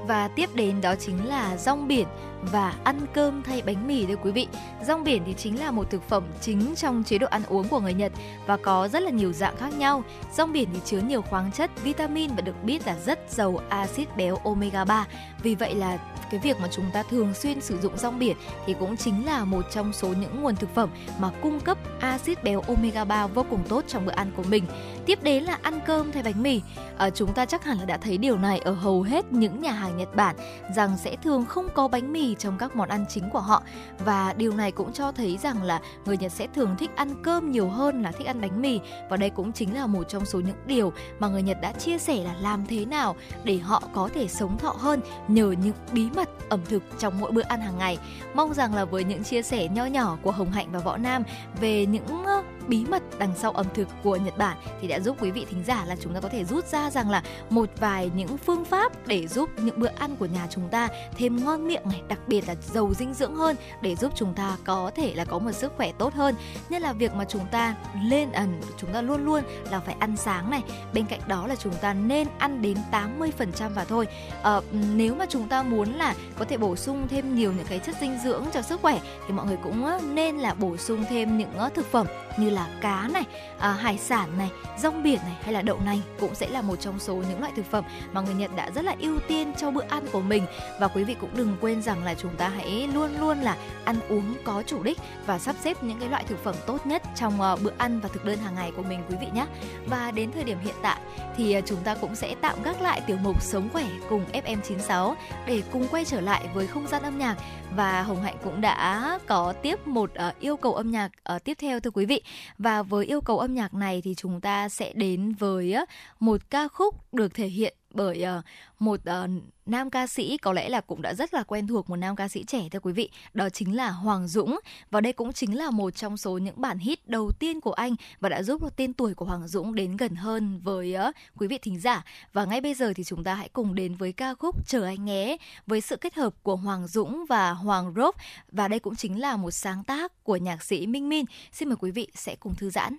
[0.06, 2.06] và tiếp đến đó chính là rong biển
[2.42, 4.48] và ăn cơm thay bánh mì đây quý vị.
[4.86, 7.80] Rong biển thì chính là một thực phẩm chính trong chế độ ăn uống của
[7.80, 8.12] người Nhật
[8.46, 10.04] và có rất là nhiều dạng khác nhau.
[10.32, 14.16] Rong biển thì chứa nhiều khoáng chất, vitamin và được biết là rất giàu axit
[14.16, 15.06] béo omega 3.
[15.42, 15.98] Vì vậy là
[16.30, 19.44] cái việc mà chúng ta thường xuyên sử dụng rong biển thì cũng chính là
[19.44, 23.44] một trong số những nguồn thực phẩm mà cung cấp axit béo omega 3 vô
[23.50, 24.64] cùng tốt trong bữa ăn của mình.
[25.06, 26.60] Tiếp đến là ăn cơm thay bánh mì.
[26.98, 29.72] À, chúng ta chắc hẳn là đã thấy điều này ở hầu hết những nhà
[29.72, 30.36] hàng Nhật Bản
[30.76, 33.62] rằng sẽ thường không có bánh mì trong các món ăn chính của họ
[33.98, 37.50] và điều này cũng cho thấy rằng là người Nhật sẽ thường thích ăn cơm
[37.50, 40.40] nhiều hơn là thích ăn bánh mì và đây cũng chính là một trong số
[40.40, 44.08] những điều mà người Nhật đã chia sẻ là làm thế nào để họ có
[44.14, 47.78] thể sống thọ hơn nhờ những bí mật ẩm thực trong mỗi bữa ăn hàng
[47.78, 47.98] ngày.
[48.34, 51.22] Mong rằng là với những chia sẻ nho nhỏ của Hồng Hạnh và Võ Nam
[51.60, 52.24] về những
[52.68, 55.64] bí mật đằng sau ẩm thực của Nhật Bản thì đã giúp quý vị thính
[55.64, 59.06] giả là chúng ta có thể rút ra rằng là một vài những phương pháp
[59.06, 62.48] để giúp những bữa ăn của nhà chúng ta thêm ngon miệng này, đặc biệt
[62.48, 65.72] là giàu dinh dưỡng hơn để giúp chúng ta có thể là có một sức
[65.76, 66.34] khỏe tốt hơn.
[66.68, 69.96] Nhất là việc mà chúng ta lên ẩn à, chúng ta luôn luôn là phải
[69.98, 70.62] ăn sáng này.
[70.92, 74.06] Bên cạnh đó là chúng ta nên ăn đến 80% và thôi.
[74.42, 74.60] À,
[74.94, 77.96] nếu mà chúng ta muốn là có thể bổ sung thêm nhiều những cái chất
[78.00, 81.52] dinh dưỡng cho sức khỏe thì mọi người cũng nên là bổ sung thêm những
[81.74, 82.06] thực phẩm
[82.38, 83.24] như là cá này,
[83.58, 86.76] à, hải sản này, rong biển này hay là đậu nành cũng sẽ là một
[86.80, 89.70] trong số những loại thực phẩm mà người Nhật đã rất là ưu tiên cho
[89.70, 90.46] bữa ăn của mình
[90.80, 93.96] và quý vị cũng đừng quên rằng là chúng ta hãy luôn luôn là ăn
[94.08, 97.40] uống có chủ đích và sắp xếp những cái loại thực phẩm tốt nhất trong
[97.40, 99.46] uh, bữa ăn và thực đơn hàng ngày của mình quý vị nhé.
[99.86, 101.00] Và đến thời điểm hiện tại
[101.36, 105.14] thì ờ, chúng ta cũng sẽ tạm gác lại tiểu mục sống khỏe cùng FM96
[105.46, 107.36] để cùng quay trở lại với không gian âm nhạc
[107.76, 111.54] và Hồng Hạnh cũng đã có tiếp một uh, yêu cầu âm nhạc uh, tiếp
[111.60, 112.22] theo thưa quý vị.
[112.58, 115.88] Và với yêu cầu âm nhạc này thì chúng ta sẽ đến với uh,
[116.20, 118.44] một ca khúc được thể hiện bởi uh,
[118.78, 119.30] một uh,
[119.66, 122.28] nam ca sĩ có lẽ là cũng đã rất là quen thuộc một nam ca
[122.28, 123.10] sĩ trẻ thưa quý vị.
[123.34, 124.60] Đó chính là Hoàng Dũng.
[124.90, 127.94] Và đây cũng chính là một trong số những bản hit đầu tiên của anh
[128.20, 131.58] và đã giúp tên tuổi của Hoàng Dũng đến gần hơn với uh, quý vị
[131.58, 132.04] thính giả.
[132.32, 135.04] Và ngay bây giờ thì chúng ta hãy cùng đến với ca khúc chờ anh
[135.04, 138.16] nhé với sự kết hợp của Hoàng Dũng và Hoàng Rốp.
[138.52, 141.76] Và đây cũng chính là một sáng tác của nhạc sĩ Minh Min xin mời
[141.80, 142.96] quý vị sẽ cùng thư giãn.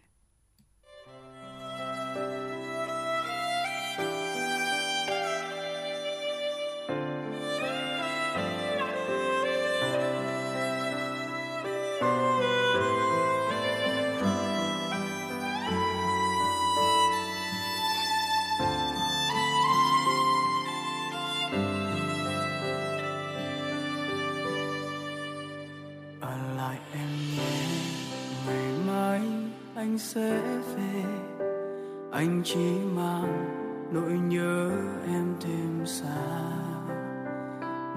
[29.93, 30.41] Anh sẽ
[30.75, 31.03] về.
[32.11, 33.45] Anh chỉ mang
[33.91, 34.71] nỗi nhớ
[35.07, 36.49] em thêm xa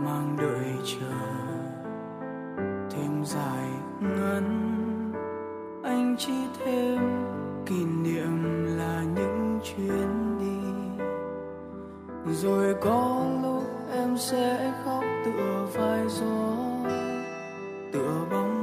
[0.04, 1.16] mang đợi chờ
[2.90, 3.68] thêm dài
[4.00, 4.72] ngắn.
[5.84, 6.98] Anh chỉ thêm
[7.66, 11.02] kỷ niệm là những chuyến đi.
[12.32, 16.52] Rồi có lúc em sẽ khóc tựa vai gió,
[17.92, 18.55] tựa bóng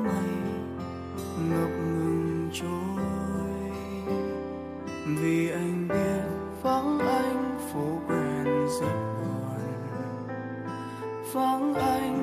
[5.06, 6.24] vì anh biết
[6.62, 9.60] vắng anh phố quen rất buồn
[11.34, 12.23] vắng anh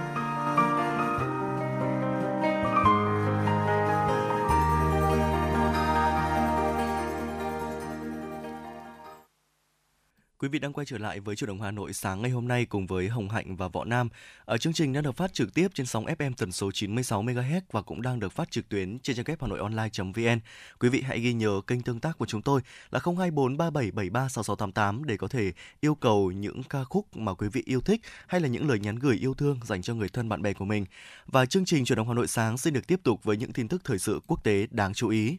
[10.51, 12.87] vị đang quay trở lại với chủ động Hà Nội sáng ngày hôm nay cùng
[12.87, 14.09] với Hồng Hạnh và Võ Nam.
[14.45, 17.61] Ở chương trình đang được phát trực tiếp trên sóng FM tần số 96 MHz
[17.71, 20.39] và cũng đang được phát trực tuyến trên trang web hanoionline.vn.
[20.79, 25.27] Quý vị hãy ghi nhớ kênh tương tác của chúng tôi là 02437736688 để có
[25.27, 28.79] thể yêu cầu những ca khúc mà quý vị yêu thích hay là những lời
[28.79, 30.85] nhắn gửi yêu thương dành cho người thân bạn bè của mình.
[31.25, 33.67] Và chương trình chủ động Hà Nội sáng xin được tiếp tục với những tin
[33.67, 35.37] tức thời sự quốc tế đáng chú ý.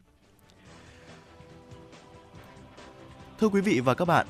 [3.40, 4.26] Thưa quý vị và các bạn,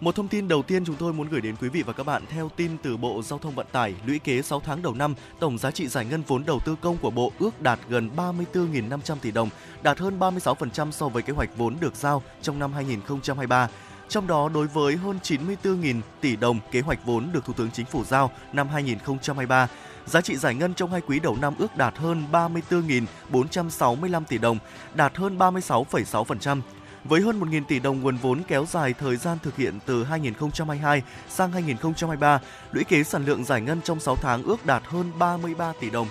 [0.00, 2.22] một thông tin đầu tiên chúng tôi muốn gửi đến quý vị và các bạn
[2.28, 5.58] theo tin từ Bộ Giao thông Vận tải, lũy kế 6 tháng đầu năm, tổng
[5.58, 9.30] giá trị giải ngân vốn đầu tư công của Bộ ước đạt gần 34.500 tỷ
[9.30, 9.48] đồng,
[9.82, 13.68] đạt hơn 36% so với kế hoạch vốn được giao trong năm 2023.
[14.08, 17.86] Trong đó, đối với hơn 94.000 tỷ đồng kế hoạch vốn được Thủ tướng Chính
[17.86, 19.68] phủ giao năm 2023,
[20.06, 24.58] giá trị giải ngân trong hai quý đầu năm ước đạt hơn 34.465 tỷ đồng,
[24.94, 26.60] đạt hơn 36,6%.
[27.08, 31.02] Với hơn 1.000 tỷ đồng nguồn vốn kéo dài thời gian thực hiện từ 2022
[31.28, 32.40] sang 2023,
[32.72, 36.08] lũy kế sản lượng giải ngân trong 6 tháng ước đạt hơn 33 tỷ đồng.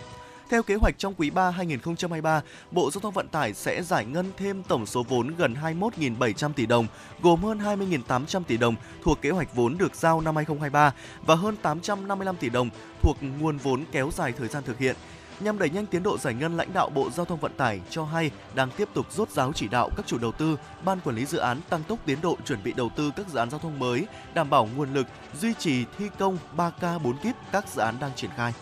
[0.50, 2.42] Theo kế hoạch trong quý 3 2023,
[2.72, 6.66] Bộ Giao thông Vận tải sẽ giải ngân thêm tổng số vốn gần 21.700 tỷ
[6.66, 6.88] đồng,
[7.22, 10.94] gồm hơn 20.800 tỷ đồng thuộc kế hoạch vốn được giao năm 2023
[11.26, 12.70] và hơn 855 tỷ đồng
[13.02, 14.96] thuộc nguồn vốn kéo dài thời gian thực hiện.
[15.40, 18.06] Nhằm đẩy nhanh tiến độ giải ngân, lãnh đạo Bộ Giao thông Vận tải cho
[18.06, 21.26] hay đang tiếp tục rốt ráo chỉ đạo các chủ đầu tư, ban quản lý
[21.26, 23.80] dự án tăng tốc tiến độ chuẩn bị đầu tư các dự án giao thông
[23.80, 25.08] mới, đảm bảo nguồn lực,
[25.40, 28.54] duy trì thi công 3K 4 kíp các dự án đang triển khai.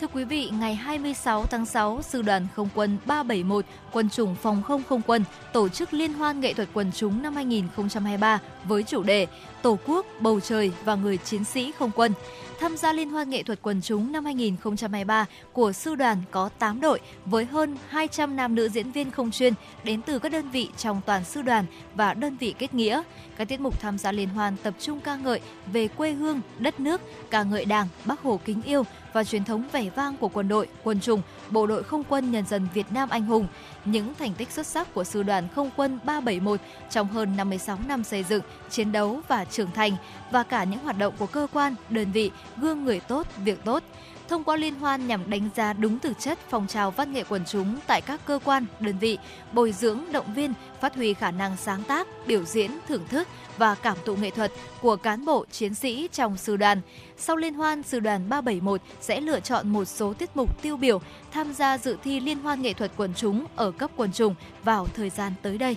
[0.00, 4.62] Thưa quý vị, ngày 26 tháng 6, Sư đoàn Không quân 371, Quân chủng Phòng
[4.62, 9.02] không Không quân tổ chức Liên hoan nghệ thuật quần chúng năm 2023 với chủ
[9.02, 9.26] đề
[9.62, 12.12] Tổ quốc, bầu trời và người chiến sĩ không quân.
[12.60, 16.80] Tham gia Liên hoan nghệ thuật quần chúng năm 2023 của Sư đoàn có 8
[16.80, 19.52] đội với hơn 200 nam nữ diễn viên không chuyên
[19.84, 23.02] đến từ các đơn vị trong toàn sư đoàn và đơn vị kết nghĩa.
[23.40, 25.40] Các tiết mục tham gia liên hoan tập trung ca ngợi
[25.72, 29.64] về quê hương, đất nước, ca ngợi Đảng, Bác Hồ kính yêu và truyền thống
[29.72, 33.08] vẻ vang của quân đội, quân chủng, bộ đội không quân nhân dân Việt Nam
[33.08, 33.46] anh hùng,
[33.84, 36.60] những thành tích xuất sắc của sư đoàn không quân 371
[36.90, 39.92] trong hơn 56 năm xây dựng, chiến đấu và trưởng thành
[40.30, 43.82] và cả những hoạt động của cơ quan, đơn vị gương người tốt, việc tốt
[44.30, 47.44] thông qua liên hoan nhằm đánh giá đúng thực chất phong trào văn nghệ quần
[47.44, 49.18] chúng tại các cơ quan, đơn vị,
[49.52, 53.28] bồi dưỡng, động viên, phát huy khả năng sáng tác, biểu diễn, thưởng thức
[53.58, 56.80] và cảm thụ nghệ thuật của cán bộ, chiến sĩ trong sư đoàn.
[57.16, 61.00] Sau liên hoan, sư đoàn 371 sẽ lựa chọn một số tiết mục tiêu biểu
[61.32, 64.86] tham gia dự thi liên hoan nghệ thuật quần chúng ở cấp quần chúng vào
[64.94, 65.76] thời gian tới đây.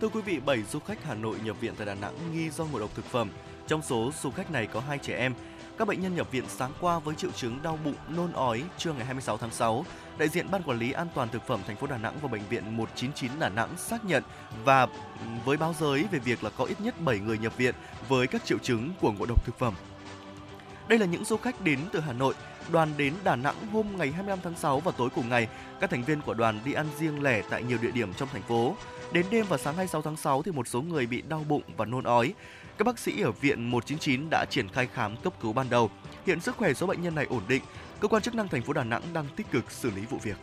[0.00, 2.64] Thưa quý vị, 7 du khách Hà Nội nhập viện tại Đà Nẵng nghi do
[2.64, 3.30] ngộ độc thực phẩm.
[3.68, 5.34] Trong số du khách này có hai trẻ em.
[5.78, 8.92] Các bệnh nhân nhập viện sáng qua với triệu chứng đau bụng, nôn ói trưa
[8.92, 9.84] ngày 26 tháng 6.
[10.18, 12.42] Đại diện Ban Quản lý An toàn thực phẩm thành phố Đà Nẵng và bệnh
[12.50, 14.22] viện 199 Đà Nẵng xác nhận
[14.64, 14.86] và
[15.44, 17.74] với báo giới về việc là có ít nhất 7 người nhập viện
[18.08, 19.74] với các triệu chứng của ngộ độc thực phẩm.
[20.88, 22.34] Đây là những du khách đến từ Hà Nội,
[22.72, 25.48] đoàn đến Đà Nẵng hôm ngày 25 tháng 6 và tối cùng ngày,
[25.80, 28.42] các thành viên của đoàn đi ăn riêng lẻ tại nhiều địa điểm trong thành
[28.42, 28.76] phố.
[29.12, 31.84] Đến đêm và sáng 26 tháng 6 thì một số người bị đau bụng và
[31.84, 32.34] nôn ói.
[32.78, 35.90] Các bác sĩ ở viện 199 đã triển khai khám cấp cứu ban đầu.
[36.26, 37.62] Hiện sức khỏe số bệnh nhân này ổn định.
[38.00, 40.36] Cơ quan chức năng thành phố Đà Nẵng đang tích cực xử lý vụ việc.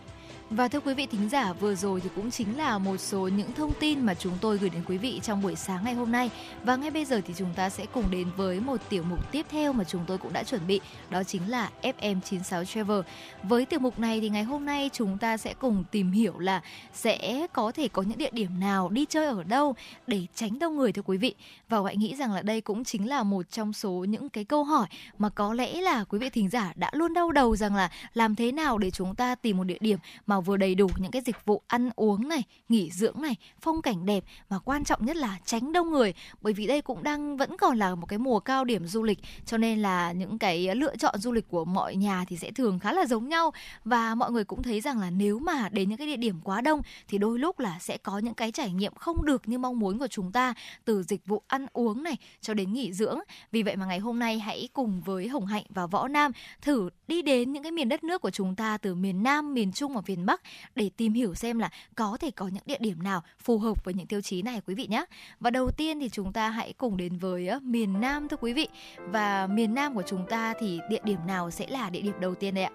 [0.49, 3.53] Và thưa quý vị thính giả, vừa rồi thì cũng chính là một số những
[3.53, 6.29] thông tin mà chúng tôi gửi đến quý vị trong buổi sáng ngày hôm nay.
[6.63, 9.45] Và ngay bây giờ thì chúng ta sẽ cùng đến với một tiểu mục tiếp
[9.49, 12.99] theo mà chúng tôi cũng đã chuẩn bị, đó chính là FM96 Travel.
[13.43, 16.61] Với tiểu mục này thì ngày hôm nay chúng ta sẽ cùng tìm hiểu là
[16.93, 19.75] sẽ có thể có những địa điểm nào đi chơi ở đâu
[20.07, 21.35] để tránh đông người thưa quý vị.
[21.69, 24.63] Và hãy nghĩ rằng là đây cũng chính là một trong số những cái câu
[24.63, 24.87] hỏi
[25.17, 28.35] mà có lẽ là quý vị thính giả đã luôn đau đầu rằng là làm
[28.35, 31.21] thế nào để chúng ta tìm một địa điểm mà vừa đầy đủ những cái
[31.25, 35.15] dịch vụ ăn uống này, nghỉ dưỡng này, phong cảnh đẹp và quan trọng nhất
[35.15, 38.39] là tránh đông người bởi vì đây cũng đang vẫn còn là một cái mùa
[38.39, 41.95] cao điểm du lịch cho nên là những cái lựa chọn du lịch của mọi
[41.95, 43.51] nhà thì sẽ thường khá là giống nhau
[43.83, 46.61] và mọi người cũng thấy rằng là nếu mà đến những cái địa điểm quá
[46.61, 49.79] đông thì đôi lúc là sẽ có những cái trải nghiệm không được như mong
[49.79, 50.53] muốn của chúng ta
[50.85, 53.19] từ dịch vụ ăn uống này cho đến nghỉ dưỡng.
[53.51, 56.31] Vì vậy mà ngày hôm nay hãy cùng với Hồng Hạnh và Võ Nam
[56.61, 59.71] thử đi đến những cái miền đất nước của chúng ta từ miền Nam, miền
[59.71, 60.41] Trung và miền miền Bắc
[60.75, 63.93] để tìm hiểu xem là có thể có những địa điểm nào phù hợp với
[63.93, 65.05] những tiêu chí này quý vị nhé.
[65.39, 68.53] Và đầu tiên thì chúng ta hãy cùng đến với ờ, miền Nam thưa quý
[68.53, 68.67] vị.
[68.97, 72.35] Và miền Nam của chúng ta thì địa điểm nào sẽ là địa điểm đầu
[72.35, 72.71] tiên đây ạ?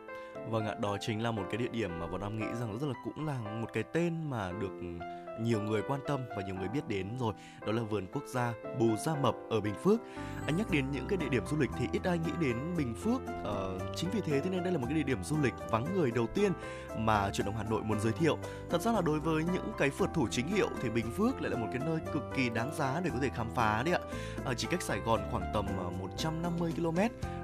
[0.50, 2.86] Vâng ạ, đó chính là một cái địa điểm mà bọn em nghĩ rằng rất
[2.86, 4.72] là cũng là một cái tên mà được
[5.40, 7.34] nhiều người quan tâm và nhiều người biết đến rồi
[7.66, 10.00] đó là vườn quốc gia Bù Gia Mập ở Bình Phước.
[10.46, 12.94] Anh nhắc đến những cái địa điểm du lịch thì ít ai nghĩ đến Bình
[12.94, 13.20] Phước.
[13.44, 15.94] Ờ, chính vì thế thế nên đây là một cái địa điểm du lịch vắng
[15.94, 16.52] người đầu tiên
[16.98, 18.38] mà chuyển động Hà Nội muốn giới thiệu.
[18.70, 21.50] Thật ra là đối với những cái phượt thủ chính hiệu thì Bình Phước lại
[21.50, 24.00] là một cái nơi cực kỳ đáng giá để có thể khám phá đấy ạ.
[24.44, 26.98] Ờ, chỉ cách Sài Gòn khoảng tầm ờ, 150 km.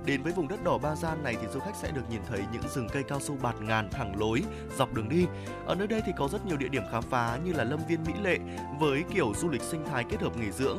[0.05, 2.45] Đến với vùng đất đỏ Ba Gian này thì du khách sẽ được nhìn thấy
[2.53, 4.43] những rừng cây cao su bạt ngàn thẳng lối
[4.77, 5.27] dọc đường đi.
[5.67, 8.05] Ở nơi đây thì có rất nhiều địa điểm khám phá như là Lâm viên
[8.05, 8.39] Mỹ Lệ
[8.81, 10.79] với kiểu du lịch sinh thái kết hợp nghỉ dưỡng.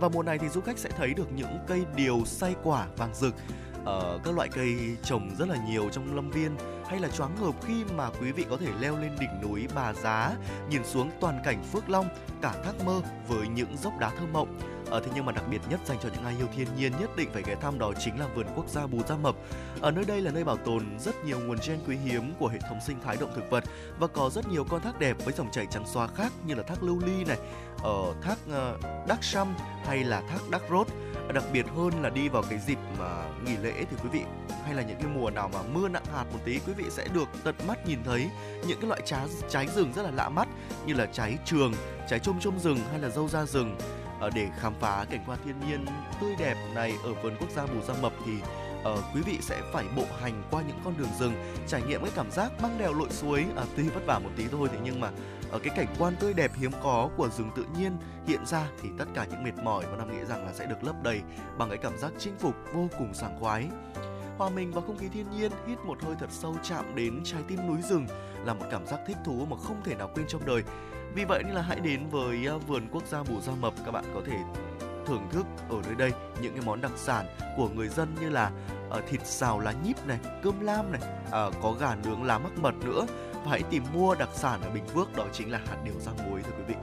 [0.00, 3.14] Và mùa này thì du khách sẽ thấy được những cây điều say quả vàng
[3.14, 3.34] rực
[3.82, 6.56] uh, các loại cây trồng rất là nhiều trong lâm viên
[6.86, 9.92] hay là choáng ngợp khi mà quý vị có thể leo lên đỉnh núi Bà
[9.92, 10.32] Giá
[10.70, 12.08] nhìn xuống toàn cảnh Phước Long
[12.42, 14.58] cả thác mơ với những dốc đá thơ mộng
[14.90, 17.10] ở thế nhưng mà đặc biệt nhất dành cho những ai yêu thiên nhiên nhất
[17.16, 19.34] định phải ghé thăm đó chính là vườn quốc gia Bù Gia Mập.
[19.80, 22.58] Ở nơi đây là nơi bảo tồn rất nhiều nguồn gen quý hiếm của hệ
[22.68, 23.64] thống sinh thái động thực vật
[23.98, 26.62] và có rất nhiều con thác đẹp với dòng chảy trắng xóa khác như là
[26.62, 27.38] thác Lưu Ly này,
[27.82, 30.86] ở thác uh, Đắc Sâm hay là thác Đắc Rốt
[31.34, 34.22] đặc biệt hơn là đi vào cái dịp mà nghỉ lễ thì quý vị
[34.64, 37.08] hay là những cái mùa nào mà mưa nặng hạt một tí quý vị sẽ
[37.14, 38.30] được tận mắt nhìn thấy
[38.66, 40.48] những cái loại trái trái rừng rất là lạ mắt
[40.86, 41.72] như là trái trường,
[42.08, 43.76] trái chôm chôm rừng hay là dâu da rừng
[44.20, 45.86] Ờ, để khám phá cảnh quan thiên nhiên
[46.20, 48.32] tươi đẹp này ở vườn quốc gia Bù Gia Mập thì
[48.80, 51.32] uh, quý vị sẽ phải bộ hành qua những con đường rừng
[51.66, 53.44] trải nghiệm cái cảm giác băng đèo lội suối.
[53.56, 55.10] À, tuy vất vả một tí thôi thế nhưng mà
[55.50, 57.92] ở cái cảnh quan tươi đẹp hiếm có của rừng tự nhiên
[58.26, 60.84] hiện ra thì tất cả những mệt mỏi và nam nghĩ rằng là sẽ được
[60.84, 61.20] lấp đầy
[61.58, 63.68] bằng cái cảm giác chinh phục vô cùng sảng khoái.
[64.38, 67.42] Hòa mình vào không khí thiên nhiên hít một hơi thật sâu chạm đến trái
[67.48, 68.06] tim núi rừng
[68.44, 70.62] là một cảm giác thích thú mà không thể nào quên trong đời
[71.14, 73.90] vì vậy nên là hãy đến với à, vườn quốc gia Bù Gia Mập các
[73.90, 74.36] bạn có thể
[75.08, 78.50] thưởng thức ở nơi đây những cái món đặc sản của người dân như là
[78.88, 82.52] uh, thịt xào lá nhíp này, cơm lam này, uh, có gà nướng lá mắc
[82.56, 85.76] mật nữa và hãy tìm mua đặc sản ở Bình Phước đó chính là hạt
[85.84, 86.74] điều rang muối thưa quý vị.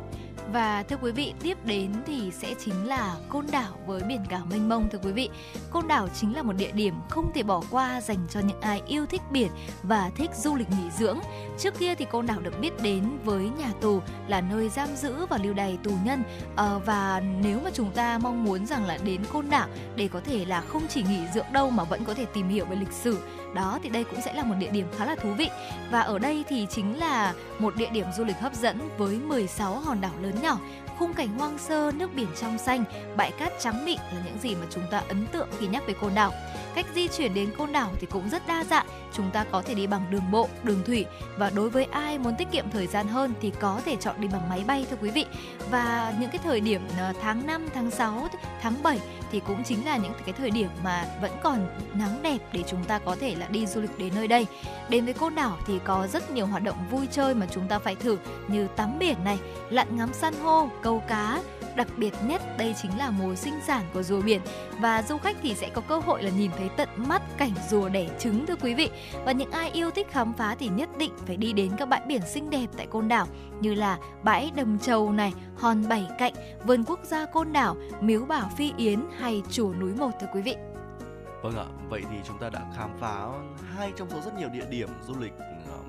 [0.54, 4.42] Và thưa quý vị, tiếp đến thì sẽ chính là Côn Đảo với biển cả
[4.50, 5.30] mênh mông thưa quý vị.
[5.70, 8.82] Côn Đảo chính là một địa điểm không thể bỏ qua dành cho những ai
[8.88, 9.52] yêu thích biển
[9.84, 11.20] và thích du lịch nghỉ dưỡng.
[11.58, 15.26] Trước kia thì Côn Đảo được biết đến với nhà tù là nơi giam giữ
[15.26, 16.24] và lưu đày tù nhân
[16.56, 20.20] à, và nếu mà chúng ta mong muốn rằng là đến Côn Đảo để có
[20.20, 22.92] thể là không chỉ nghỉ dưỡng đâu mà vẫn có thể tìm hiểu về lịch
[22.92, 23.18] sử
[23.56, 25.50] đó thì đây cũng sẽ là một địa điểm khá là thú vị
[25.92, 29.80] và ở đây thì chính là một địa điểm du lịch hấp dẫn với 16
[29.80, 30.60] hòn đảo lớn nhỏ
[31.00, 32.84] khung cảnh hoang sơ, nước biển trong xanh,
[33.18, 35.94] bãi cát trắng mịn là những gì mà chúng ta ấn tượng khi nhắc về
[36.02, 36.32] Côn Đảo.
[36.76, 39.74] Cách di chuyển đến Côn Đảo thì cũng rất đa dạng, chúng ta có thể
[39.74, 41.06] đi bằng đường bộ, đường thủy
[41.38, 44.28] và đối với ai muốn tiết kiệm thời gian hơn thì có thể chọn đi
[44.28, 45.26] bằng máy bay thưa quý vị.
[45.72, 48.28] Và những cái thời điểm ờ, tháng 5, tháng 6,
[48.62, 49.00] tháng 7
[49.32, 52.84] thì cũng chính là những cái thời điểm mà vẫn còn nắng đẹp để chúng
[52.84, 54.48] ta có thể là đi du lịch đến nơi đây.
[54.90, 57.80] Đến với Côn Đảo thì có rất nhiều hoạt động vui chơi mà chúng ta
[57.80, 58.18] phải thử
[58.48, 61.42] như tắm biển này, lặn ngắm san hô, câu cá,
[61.76, 64.42] đặc biệt nhất đây chính là mùa sinh sản của rùa biển
[64.80, 67.90] và du khách thì sẽ có cơ hội là nhìn thấy tận mắt cảnh rùa
[67.90, 68.90] đẻ trứng thưa quý vị
[69.26, 72.02] và những ai yêu thích khám phá thì nhất định phải đi đến các bãi
[72.08, 73.28] biển xinh đẹp tại Côn Đảo
[73.60, 76.34] như là bãi Đầm Trầu này, Hòn Bảy Cạnh,
[76.66, 80.42] vườn quốc gia Côn Đảo, Miếu Bảo Phi Yến hay chùa núi Một thưa quý
[80.42, 80.56] vị.
[81.42, 83.28] Vâng ạ, vậy thì chúng ta đã khám phá
[83.76, 85.34] hai trong số rất nhiều địa điểm du lịch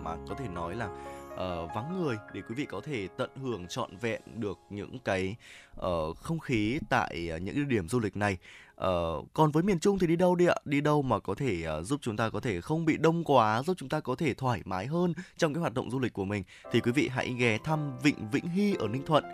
[0.03, 0.89] mà có thể nói là
[1.37, 5.37] uh, vắng người để quý vị có thể tận hưởng trọn vẹn được những cái
[5.81, 8.37] uh, không khí tại uh, những địa điểm du lịch này.
[8.75, 10.55] Uh, còn với miền Trung thì đi đâu đi ạ?
[10.65, 13.63] Đi đâu mà có thể uh, giúp chúng ta có thể không bị đông quá,
[13.63, 16.25] giúp chúng ta có thể thoải mái hơn trong cái hoạt động du lịch của
[16.25, 19.25] mình thì quý vị hãy ghé thăm Vịnh Vĩnh Hy ở Ninh Thuận.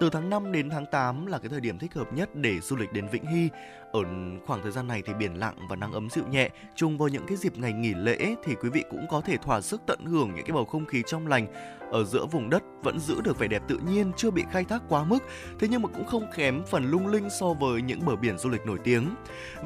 [0.00, 2.76] Từ tháng 5 đến tháng 8 là cái thời điểm thích hợp nhất để du
[2.76, 3.48] lịch đến Vĩnh Hy.
[3.92, 4.00] Ở
[4.46, 7.26] khoảng thời gian này thì biển lặng và nắng ấm dịu nhẹ, chung vào những
[7.26, 10.34] cái dịp ngày nghỉ lễ thì quý vị cũng có thể thỏa sức tận hưởng
[10.34, 11.46] những cái bầu không khí trong lành
[11.90, 14.82] ở giữa vùng đất vẫn giữ được vẻ đẹp tự nhiên chưa bị khai thác
[14.88, 15.18] quá mức,
[15.58, 18.50] thế nhưng mà cũng không kém phần lung linh so với những bờ biển du
[18.50, 19.14] lịch nổi tiếng.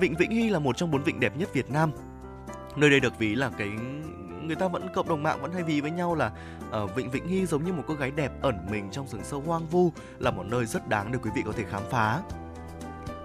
[0.01, 1.91] Vịnh Vĩnh Hy là một trong bốn vịnh đẹp nhất Việt Nam.
[2.77, 3.69] Nơi đây được ví là cái
[4.49, 6.31] người ta vẫn cộng đồng mạng vẫn hay ví với nhau là
[6.71, 9.25] ờ, ở Vịnh Vĩnh Hy giống như một cô gái đẹp ẩn mình trong rừng
[9.25, 12.23] sâu hoang vu là một nơi rất đáng để quý vị có thể khám phá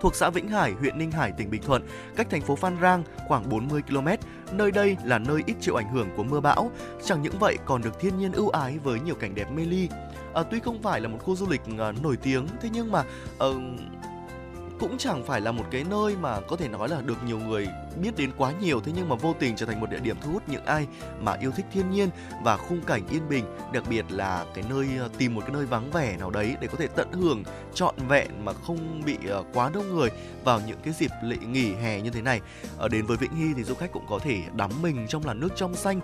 [0.03, 3.03] thuộc xã Vĩnh Hải, huyện Ninh Hải, tỉnh Bình Thuận, cách thành phố Phan Rang
[3.28, 4.07] khoảng 40 km.
[4.51, 6.71] Nơi đây là nơi ít chịu ảnh hưởng của mưa bão.
[7.03, 9.89] Chẳng những vậy còn được thiên nhiên ưu ái với nhiều cảnh đẹp mê ly.
[10.34, 13.03] À, tuy không phải là một khu du lịch à, nổi tiếng, thế nhưng mà
[13.39, 13.47] à,
[14.80, 17.67] cũng chẳng phải là một cái nơi mà có thể nói là được nhiều người
[18.01, 20.31] biết đến quá nhiều thế nhưng mà vô tình trở thành một địa điểm thu
[20.31, 20.87] hút những ai
[21.21, 22.09] mà yêu thích thiên nhiên
[22.43, 25.65] và khung cảnh yên bình, đặc biệt là cái nơi ờ, tìm một cái nơi
[25.65, 29.43] vắng vẻ nào đấy để có thể tận hưởng trọn vẹn mà không bị ờ,
[29.53, 30.09] quá đông người
[30.43, 32.41] vào những cái dịp lễ nghỉ hè như thế này.
[32.77, 35.39] Ở đến với Vĩnh Hy thì du khách cũng có thể đắm mình trong làn
[35.39, 35.99] nước trong xanh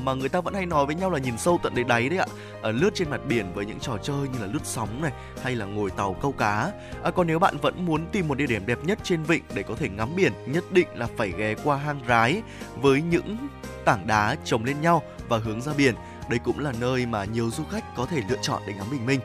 [0.00, 2.18] mà người ta vẫn hay nói với nhau là nhìn sâu tận đến đáy đấy
[2.18, 2.26] ạ.
[2.70, 5.12] Lướt trên mặt biển với những trò chơi như là lướt sóng này
[5.42, 6.72] hay là ngồi tàu câu cá.
[7.02, 9.62] À, còn nếu bạn vẫn muốn tìm một địa điểm đẹp nhất trên vịnh để
[9.62, 12.42] có thể ngắm biển, nhất định là phải ghé qua hang rái
[12.76, 13.36] với những
[13.84, 15.94] tảng đá chồng lên nhau và hướng ra biển.
[16.30, 19.06] Đây cũng là nơi mà nhiều du khách có thể lựa chọn để ngắm bình
[19.06, 19.20] minh.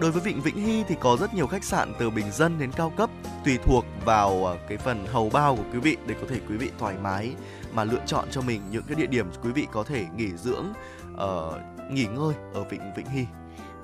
[0.00, 2.72] Đối với vịnh Vĩnh Hy thì có rất nhiều khách sạn từ bình dân đến
[2.72, 3.10] cao cấp
[3.44, 6.56] tùy thuộc vào ờ, cái phần hầu bao của quý vị để có thể quý
[6.56, 7.34] vị thoải mái
[7.72, 10.66] mà lựa chọn cho mình những cái địa điểm quý vị có thể nghỉ dưỡng
[11.14, 13.24] uh, nghỉ ngơi ở vịnh Vĩnh Hy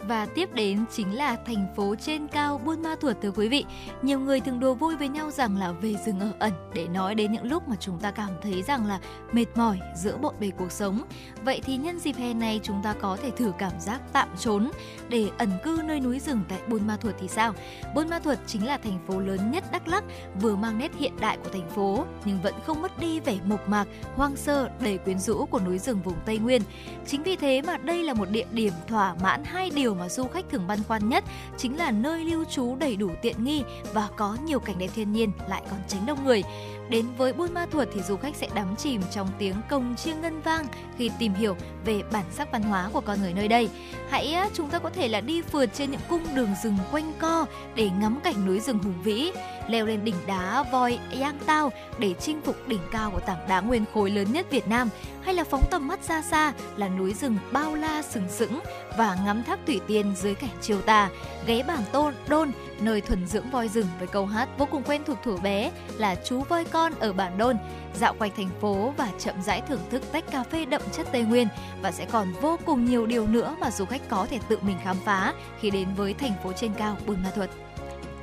[0.08, 3.64] và tiếp đến chính là thành phố trên cao Buôn Ma Thuột thưa quý vị.
[4.02, 7.14] Nhiều người thường đùa vui với nhau rằng là về rừng ở ẩn để nói
[7.14, 9.00] đến những lúc mà chúng ta cảm thấy rằng là
[9.32, 11.02] mệt mỏi giữa bộn bề cuộc sống.
[11.44, 14.70] Vậy thì nhân dịp hè này chúng ta có thể thử cảm giác tạm trốn
[15.08, 17.52] để ẩn cư nơi núi rừng tại Buôn Ma Thuột thì sao?
[17.94, 20.04] Buôn Ma Thuột chính là thành phố lớn nhất Đắk Lắk,
[20.40, 23.68] vừa mang nét hiện đại của thành phố nhưng vẫn không mất đi vẻ mộc
[23.68, 26.62] mạc, hoang sơ đầy quyến rũ của núi rừng vùng Tây Nguyên.
[27.06, 30.08] Chính vì thế mà đây là một địa điểm thỏa mãn hai điều điều mà
[30.08, 31.24] du khách thường băn khoăn nhất
[31.58, 33.62] chính là nơi lưu trú đầy đủ tiện nghi
[33.92, 36.42] và có nhiều cảnh đẹp thiên nhiên lại còn tránh đông người.
[36.88, 40.20] Đến với Buôn Ma Thuột thì du khách sẽ đắm chìm trong tiếng cồng chiêng
[40.20, 40.66] ngân vang
[40.98, 43.68] khi tìm hiểu về bản sắc văn hóa của con người nơi đây.
[44.10, 47.46] Hãy chúng ta có thể là đi phượt trên những cung đường rừng quanh co
[47.74, 49.32] để ngắm cảnh núi rừng hùng vĩ,
[49.68, 53.60] leo lên đỉnh đá voi Yang Tao để chinh phục đỉnh cao của tảng đá
[53.60, 54.88] nguyên khối lớn nhất Việt Nam,
[55.22, 58.60] hay là phóng tầm mắt ra xa là núi rừng bao la sừng sững
[58.98, 61.10] và ngắm thác thủy tiên dưới cảnh chiều tà,
[61.46, 62.50] ghé bản tôn đôn
[62.80, 66.14] nơi thuần dưỡng voi rừng với câu hát vô cùng quen thuộc thuở bé là
[66.14, 67.56] chú voi con ở bản đôn,
[67.94, 71.22] dạo quanh thành phố và chậm rãi thưởng thức tách cà phê đậm chất Tây
[71.22, 71.48] Nguyên
[71.82, 74.76] và sẽ còn vô cùng nhiều điều nữa mà du khách có thể tự mình
[74.84, 77.50] khám phá khi đến với thành phố trên cao Buôn Ma Thuột.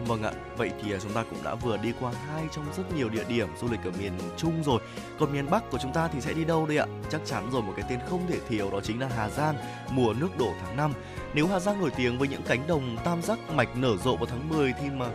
[0.08, 2.84] Vâng ạ, vậy thì à, chúng ta cũng đã vừa đi qua hai trong rất
[2.96, 4.82] nhiều địa điểm du lịch ở miền Trung rồi.
[5.20, 6.86] Còn miền Bắc của chúng ta thì sẽ đi đâu đây ạ?
[7.12, 9.56] Chắc chắn rồi một cái tên không thể thiếu đó chính là Hà Giang,
[9.92, 10.94] mùa nước đổ tháng 5.
[11.34, 14.26] Nếu Hà Giang nổi tiếng với những cánh đồng tam giác mạch nở rộ vào
[14.26, 15.06] tháng 10 thì mà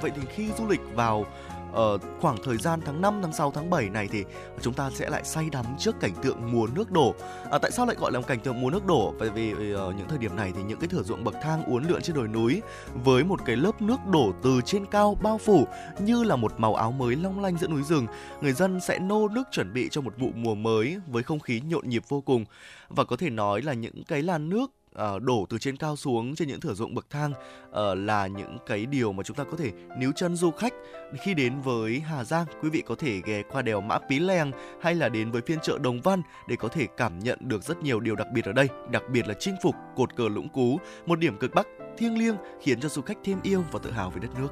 [0.00, 1.26] vậy thì khi du lịch vào
[1.70, 4.24] uh, khoảng thời gian tháng 5, tháng 6, tháng 7 này thì
[4.60, 7.14] chúng ta sẽ lại say đắm trước cảnh tượng mùa nước đổ.
[7.50, 9.14] À, tại sao lại gọi là cảnh tượng mùa nước đổ?
[9.18, 11.64] Bởi vì ở ờ, những thời điểm này thì những cái thửa ruộng bậc thang
[11.64, 12.62] uốn lượn trên đồi núi
[13.04, 15.66] với một cái lớp nước đổ từ trên cao bao phủ
[16.00, 18.06] như là một màu áo mới long lanh giữa núi rừng.
[18.40, 21.60] Người dân sẽ nô nước chuẩn bị cho một vụ mùa mới với không khí
[21.60, 22.44] nhộn nhịp vô cùng
[22.88, 26.34] và có thể nói là những cái làn nước uh, đổ từ trên cao xuống
[26.34, 27.32] trên những thửa ruộng bậc thang
[27.70, 30.72] uh, là những cái điều mà chúng ta có thể níu chân du khách.
[31.20, 34.52] Khi đến với Hà Giang quý vị có thể ghé qua đèo Mã Pí Lèng
[34.82, 37.82] hay là đến với phiên chợ Đồng Văn để có thể cảm nhận được rất
[37.82, 40.78] nhiều điều đặc biệt ở đây đặc biệt là chinh phục cột cờ Lũng Cú
[41.06, 41.66] một điểm cực Bắc
[41.98, 44.48] thiêng liêng khiến cho du khách thêm yêu và tự hào về đất nước.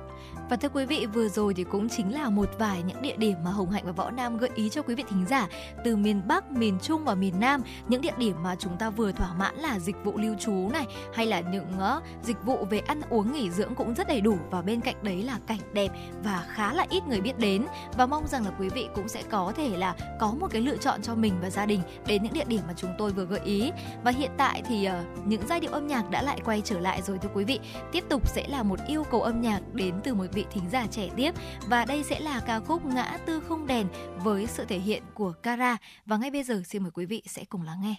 [0.51, 3.36] Và thưa quý vị, vừa rồi thì cũng chính là một vài những địa điểm
[3.44, 5.49] mà Hồng Hạnh và Võ Nam gợi ý cho quý vị thính giả.
[5.84, 9.12] Từ miền Bắc, miền Trung và miền Nam, những địa điểm mà chúng ta vừa
[9.12, 12.78] thỏa mãn là dịch vụ lưu trú này hay là những uh, dịch vụ về
[12.78, 14.38] ăn uống nghỉ dưỡng cũng rất đầy đủ.
[14.51, 15.88] Và bên cạnh đấy là cảnh đẹp
[16.24, 17.66] và khá là ít người biết đến.
[17.97, 20.76] Và mong rằng là quý vị cũng sẽ có thể là có một cái lựa
[20.76, 23.40] chọn cho mình và gia đình đến những địa điểm mà chúng tôi vừa gợi
[23.44, 23.72] ý.
[24.05, 27.03] Và hiện tại thì uh, những giai điệu âm nhạc đã lại quay trở lại
[27.03, 27.61] rồi thưa quý quý vị.
[27.93, 30.87] Tiếp tục sẽ là một yêu cầu âm nhạc đến từ một vị thính giả
[30.91, 31.34] trẻ tiếp.
[31.68, 33.87] Và đây sẽ là ca khúc ngã tư không đèn
[34.22, 35.76] với sự thể hiện của Kara.
[36.07, 37.95] Và ngay bây giờ, xin mời quý vị sẽ cùng lắng nghe.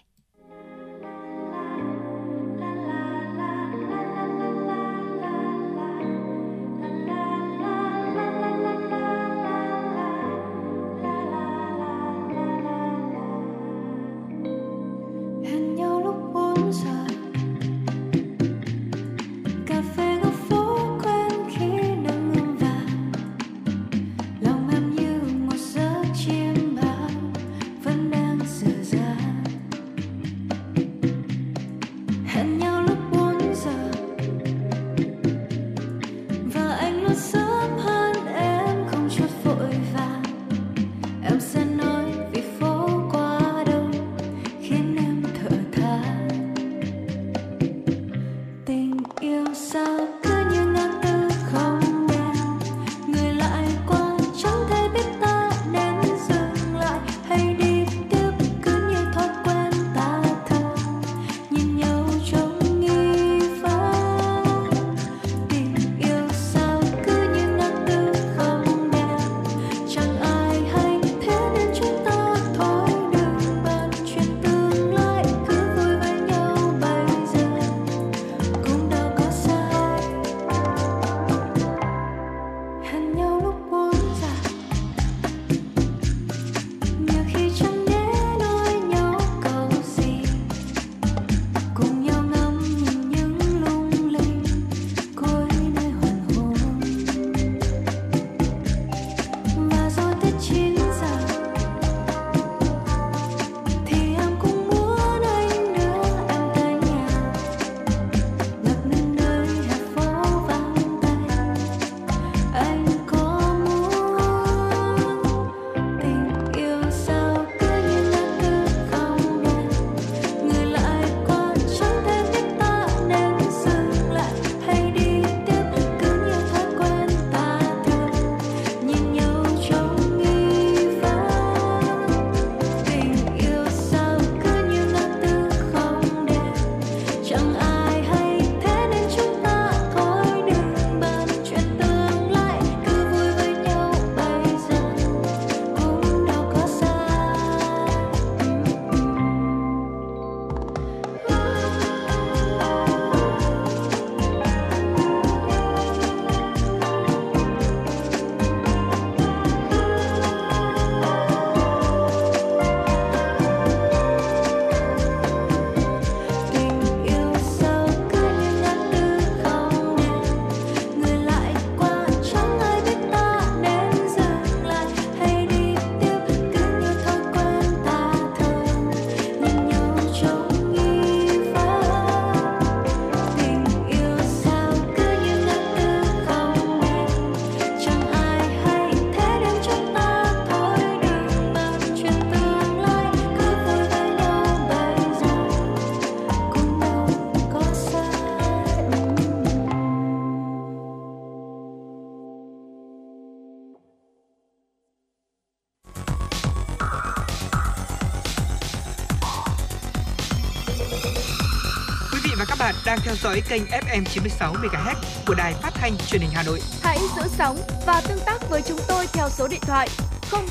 [212.88, 214.94] Đang theo dõi kênh FM 96 MHz
[215.26, 216.60] của đài phát thanh truyền hình Hà Nội.
[216.82, 219.88] Hãy giữ sóng và tương tác với chúng tôi theo số điện thoại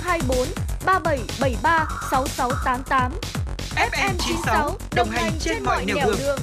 [0.04, 0.38] 024
[0.86, 3.12] 3773 6688.
[3.76, 6.16] FM 96 đồng hành trên mọi nẻo đường.
[6.20, 6.40] đường.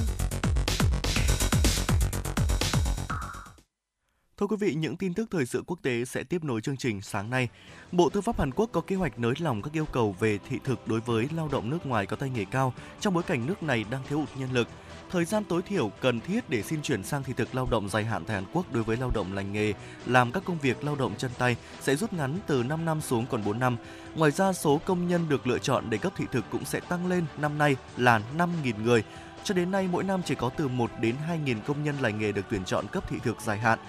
[4.37, 7.01] Thưa quý vị, những tin tức thời sự quốc tế sẽ tiếp nối chương trình
[7.01, 7.49] sáng nay.
[7.91, 10.59] Bộ Tư pháp Hàn Quốc có kế hoạch nới lỏng các yêu cầu về thị
[10.63, 13.63] thực đối với lao động nước ngoài có tay nghề cao trong bối cảnh nước
[13.63, 14.67] này đang thiếu hụt nhân lực.
[15.11, 18.05] Thời gian tối thiểu cần thiết để xin chuyển sang thị thực lao động dài
[18.05, 19.73] hạn tại Hàn Quốc đối với lao động lành nghề
[20.05, 23.25] làm các công việc lao động chân tay sẽ rút ngắn từ 5 năm xuống
[23.29, 23.77] còn 4 năm.
[24.15, 27.07] Ngoài ra, số công nhân được lựa chọn để cấp thị thực cũng sẽ tăng
[27.07, 29.03] lên năm nay là 5.000 người.
[29.43, 32.31] Cho đến nay, mỗi năm chỉ có từ 1 đến 2.000 công nhân lành nghề
[32.31, 33.79] được tuyển chọn cấp thị thực dài hạn.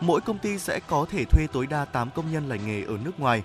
[0.00, 2.98] Mỗi công ty sẽ có thể thuê tối đa 8 công nhân lành nghề ở
[3.04, 3.42] nước ngoài.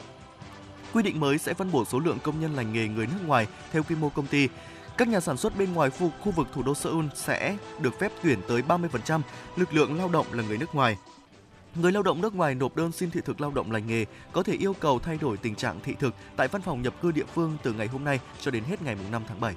[0.93, 3.47] Quy định mới sẽ phân bổ số lượng công nhân lành nghề người nước ngoài
[3.72, 4.49] theo quy mô công ty.
[4.98, 8.12] Các nhà sản xuất bên ngoài khu, khu vực thủ đô Seoul sẽ được phép
[8.24, 9.22] tuyển tới 30%
[9.56, 10.98] lực lượng lao động là người nước ngoài.
[11.76, 14.43] Người lao động nước ngoài nộp đơn xin thị thực lao động lành nghề có
[14.43, 17.26] thể yêu cầu thay đổi tình trạng thị thực tại văn phòng nhập cư địa
[17.34, 19.54] phương từ ngày hôm nay cho đến hết ngày 5 tháng 7.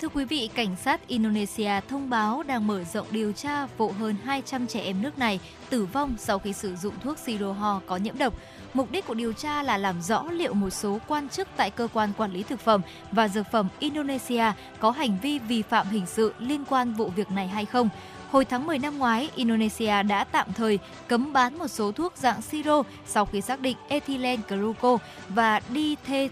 [0.00, 4.16] Thưa quý vị, cảnh sát Indonesia thông báo đang mở rộng điều tra vụ hơn
[4.24, 7.96] 200 trẻ em nước này tử vong sau khi sử dụng thuốc siro ho có
[7.96, 8.34] nhiễm độc.
[8.76, 11.88] Mục đích của điều tra là làm rõ liệu một số quan chức tại cơ
[11.92, 12.80] quan quản lý thực phẩm
[13.12, 14.44] và dược phẩm Indonesia
[14.78, 17.88] có hành vi vi phạm hình sự liên quan vụ việc này hay không.
[18.30, 22.42] Hồi tháng 10 năm ngoái, Indonesia đã tạm thời cấm bán một số thuốc dạng
[22.42, 26.28] siro sau khi xác định ethylene glucose và dithe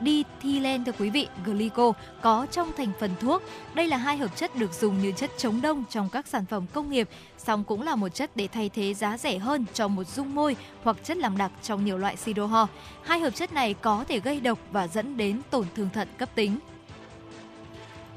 [0.00, 1.92] Dithylen thưa quý vị, glyco
[2.22, 3.42] có trong thành phần thuốc.
[3.74, 6.66] Đây là hai hợp chất được dùng như chất chống đông trong các sản phẩm
[6.72, 10.04] công nghiệp, song cũng là một chất để thay thế giá rẻ hơn cho một
[10.04, 12.68] dung môi hoặc chất làm đặc trong nhiều loại siro ho.
[13.02, 16.28] Hai hợp chất này có thể gây độc và dẫn đến tổn thương thận cấp
[16.34, 16.58] tính.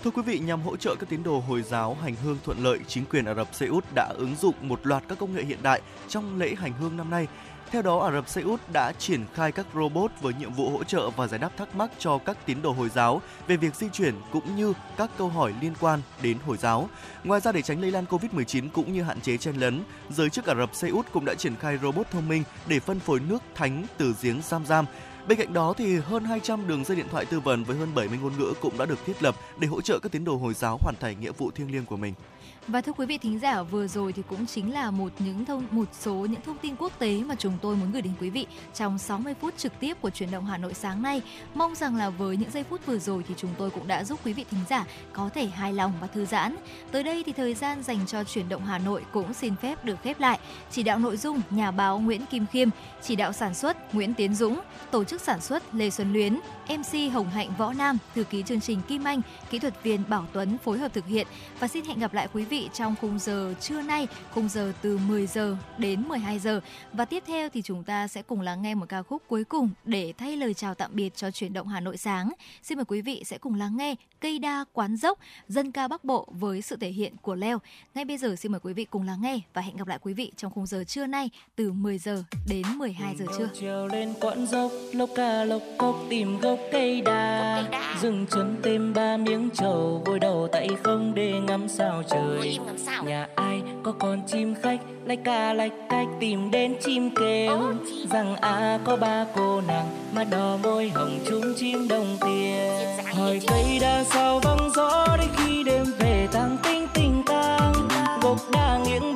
[0.04, 2.80] Thưa quý vị, nhằm hỗ trợ các tín đồ Hồi giáo hành hương thuận lợi,
[2.88, 5.60] chính quyền Ả Rập Xê Út đã ứng dụng một loạt các công nghệ hiện
[5.62, 7.28] đại trong lễ hành hương năm nay
[7.72, 10.84] theo đó, Ả Rập Xê Út đã triển khai các robot với nhiệm vụ hỗ
[10.84, 13.88] trợ và giải đáp thắc mắc cho các tín đồ Hồi giáo về việc di
[13.94, 16.90] chuyển cũng như các câu hỏi liên quan đến Hồi giáo.
[17.24, 20.46] Ngoài ra để tránh lây lan Covid-19 cũng như hạn chế chen lấn, giới chức
[20.46, 23.44] Ả Rập Xê Út cũng đã triển khai robot thông minh để phân phối nước
[23.56, 24.86] thánh từ giếng Giam Giam
[25.28, 28.20] Bên cạnh đó thì hơn 200 đường dây điện thoại tư vấn với hơn 70
[28.22, 30.78] ngôn ngữ cũng đã được thiết lập để hỗ trợ các tín đồ Hồi giáo
[30.82, 32.14] hoàn thành nghĩa vụ thiêng liêng của mình.
[32.72, 35.64] Và thưa quý vị thính giả, vừa rồi thì cũng chính là một những thông
[35.72, 38.48] một số những thông tin quốc tế mà chúng tôi muốn gửi đến quý vị
[38.74, 41.22] trong 60 phút trực tiếp của truyền động Hà Nội sáng nay.
[41.54, 44.20] Mong rằng là với những giây phút vừa rồi thì chúng tôi cũng đã giúp
[44.26, 46.56] quý vị thính giả có thể hài lòng và thư giãn.
[46.92, 50.02] Tới đây thì thời gian dành cho truyền động Hà Nội cũng xin phép được
[50.04, 50.40] khép lại.
[50.72, 52.70] Chỉ đạo nội dung nhà báo Nguyễn Kim Khiêm,
[53.02, 54.60] chỉ đạo sản xuất Nguyễn Tiến Dũng,
[54.92, 56.40] tổ chức sản xuất Lê Xuân Luyến,
[56.70, 60.26] MC Hồng Hạnh Võ Nam, thư ký chương trình Kim Anh, kỹ thuật viên Bảo
[60.34, 61.28] Tuấn phối hợp thực hiện
[61.60, 64.98] và xin hẹn gặp lại quý vị trong khung giờ trưa nay, khung giờ từ
[64.98, 66.62] 10 giờ đến 12 giờ.
[66.94, 69.70] Và tiếp theo thì chúng ta sẽ cùng lắng nghe một ca khúc cuối cùng
[69.86, 72.32] để thay lời chào tạm biệt cho chuyển động Hà Nội sáng.
[72.64, 76.04] Xin mời quý vị sẽ cùng lắng nghe Cây đa quán dốc, dân ca Bắc
[76.04, 77.60] Bộ với sự thể hiện của Leo.
[77.96, 80.14] Ngay bây giờ xin mời quý vị cùng lắng nghe và hẹn gặp lại quý
[80.14, 83.50] vị trong khung giờ trưa nay từ 10 giờ đến 12 giờ trưa.
[83.62, 87.64] Trèo lên quãn dốc, lốc ca lốc cốc tìm gốc cây đa,
[88.02, 92.39] dừng chân thêm ba miếng trầu, vội đầu tay không để ngắm sao trời.
[93.06, 97.60] Nhà ai có con chim khách, lách ca lách cách tìm đến chim kêu,
[98.12, 102.72] rằng à có ba cô nàng mà đỏ môi hồng chung chim đồng tiền.
[103.16, 107.74] Hỏi cây đa sao vắng gió đến khi đêm về tang tinh tình tang.
[108.22, 109.16] Gốc đa nghiêng